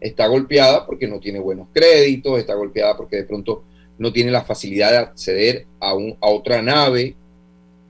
[0.00, 3.64] Está golpeada porque no tiene buenos créditos, está golpeada porque de pronto
[3.98, 7.14] no tiene la facilidad de acceder a, un, a otra nave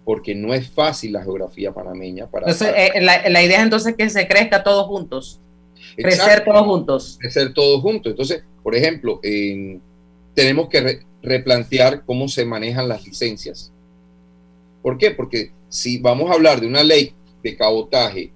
[0.04, 2.26] porque no es fácil la geografía panameña.
[2.26, 5.38] Para eh, la, idea es entonces que se crezca todos juntos,
[5.96, 7.16] crecer todos juntos.
[7.20, 8.10] Crecer todos juntos.
[8.10, 9.20] Entonces, por ejemplo,
[10.34, 13.70] tenemos que replantear cómo se manejan las licencias.
[14.82, 15.12] ¿Por qué?
[15.12, 18.32] Porque si vamos a hablar de una ley de cabotaje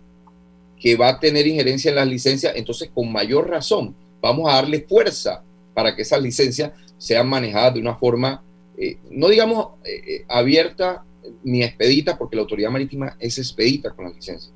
[0.79, 4.81] que va a tener injerencia en las licencias, entonces con mayor razón vamos a darle
[4.81, 5.43] fuerza
[5.73, 8.43] para que esas licencias sean manejadas de una forma,
[8.79, 11.05] eh, no digamos eh, eh, abierta
[11.43, 14.53] ni expedita, porque la autoridad marítima es expedita con las licencias,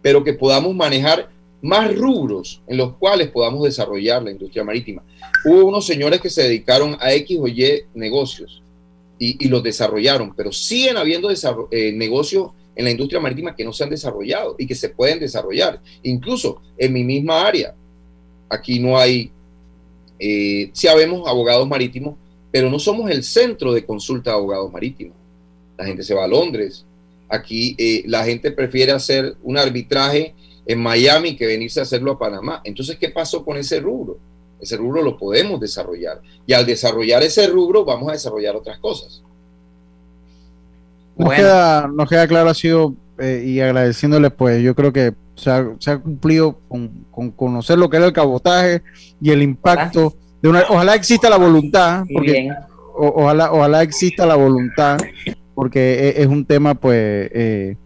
[0.00, 5.02] pero que podamos manejar más rubros en los cuales podamos desarrollar la industria marítima.
[5.44, 8.62] Hubo unos señores que se dedicaron a X o Y negocios
[9.18, 11.28] y, los desarrollaron, pero siguen habiendo
[11.70, 15.80] negocios en la industria marítima que no se han desarrollado y que se pueden desarrollar.
[16.02, 17.74] Incluso en mi misma área,
[18.48, 19.30] aquí no hay
[20.18, 20.72] eh,
[21.26, 22.16] abogados marítimos,
[22.50, 25.16] pero no somos el centro de consulta de abogados marítimos.
[25.76, 26.84] La gente se va a Londres.
[27.28, 30.34] Aquí eh, la gente prefiere hacer un arbitraje
[30.66, 32.60] en Miami que venirse a hacerlo a Panamá.
[32.64, 34.18] Entonces, ¿qué pasó con ese rubro?
[34.60, 36.20] Ese rubro lo podemos desarrollar.
[36.46, 39.22] Y al desarrollar ese rubro, vamos a desarrollar otras cosas.
[41.16, 45.50] Nos, queda, nos queda claro, ha sido, eh, y agradeciéndole, pues yo creo que se
[45.50, 48.82] ha, cumplido con, conocer lo que era el cabotaje
[49.20, 50.64] y el impacto de una.
[50.68, 52.50] Ojalá exista la voluntad, porque
[52.94, 54.98] ojalá, ojalá exista la voluntad,
[55.54, 57.76] porque e, es, un tema, pues, eh,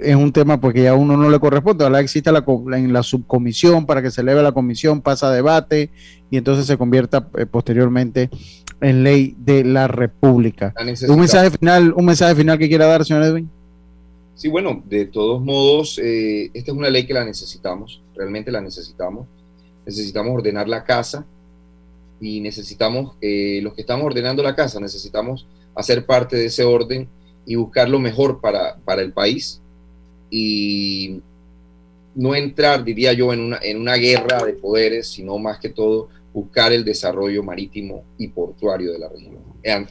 [0.00, 1.84] es un tema porque ya a uno no le corresponde.
[1.84, 2.44] Ojalá exista la,
[2.76, 5.90] en la subcomisión para que se eleve la comisión, pasa a debate
[6.30, 8.30] y entonces se convierta eh, posteriormente
[8.80, 10.74] en ley de la República.
[11.08, 13.50] Un mensaje final, un mensaje final que quiera dar, señor Edwin.
[14.34, 18.60] Sí, bueno, de todos modos, eh, esta es una ley que la necesitamos, realmente la
[18.60, 19.26] necesitamos.
[19.86, 21.24] Necesitamos ordenar la casa
[22.20, 27.08] y necesitamos, eh, los que estamos ordenando la casa, necesitamos hacer parte de ese orden
[27.46, 29.60] y buscar lo mejor para, para el país
[30.30, 31.20] y
[32.14, 36.08] no entrar, diría yo, en una, en una guerra de poderes, sino más que todo
[36.34, 39.38] buscar el desarrollo marítimo y portuario de la región,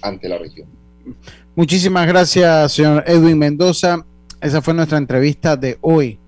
[0.01, 0.67] ante la región.
[1.55, 4.05] Muchísimas gracias, señor Edwin Mendoza.
[4.41, 6.19] Esa fue nuestra entrevista de hoy.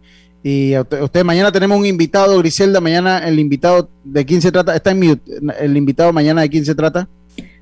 [0.41, 4.91] Y usted, mañana tenemos un invitado, Griselda, mañana el invitado de quién se trata, está
[4.91, 7.07] en mute, el invitado mañana de quién se trata.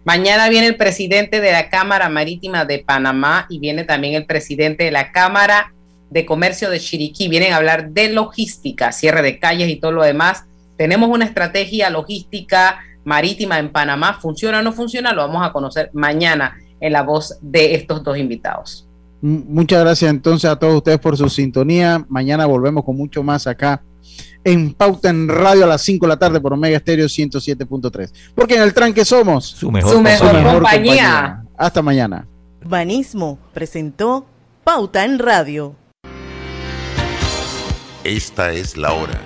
[0.03, 4.83] Mañana viene el presidente de la Cámara Marítima de Panamá y viene también el presidente
[4.83, 5.73] de la Cámara
[6.09, 7.29] de Comercio de Chiriquí.
[7.29, 10.43] Vienen a hablar de logística, cierre de calles y todo lo demás.
[10.77, 14.19] Tenemos una estrategia logística marítima en Panamá.
[14.19, 15.13] ¿Funciona o no funciona?
[15.13, 18.87] Lo vamos a conocer mañana en la voz de estos dos invitados.
[19.21, 22.05] Muchas gracias entonces a todos ustedes por su sintonía.
[22.09, 23.81] Mañana volvemos con mucho más acá
[24.43, 28.11] en Pauta en Radio a las 5 de la tarde por Omega Estéreo 107.3.
[28.35, 30.03] Porque en el tranque somos su mejor,
[30.53, 31.43] compañía.
[31.57, 32.27] Hasta mañana.
[32.65, 34.25] Banismo presentó
[34.63, 35.75] Pauta en Radio.
[38.03, 39.21] Esta es la hora.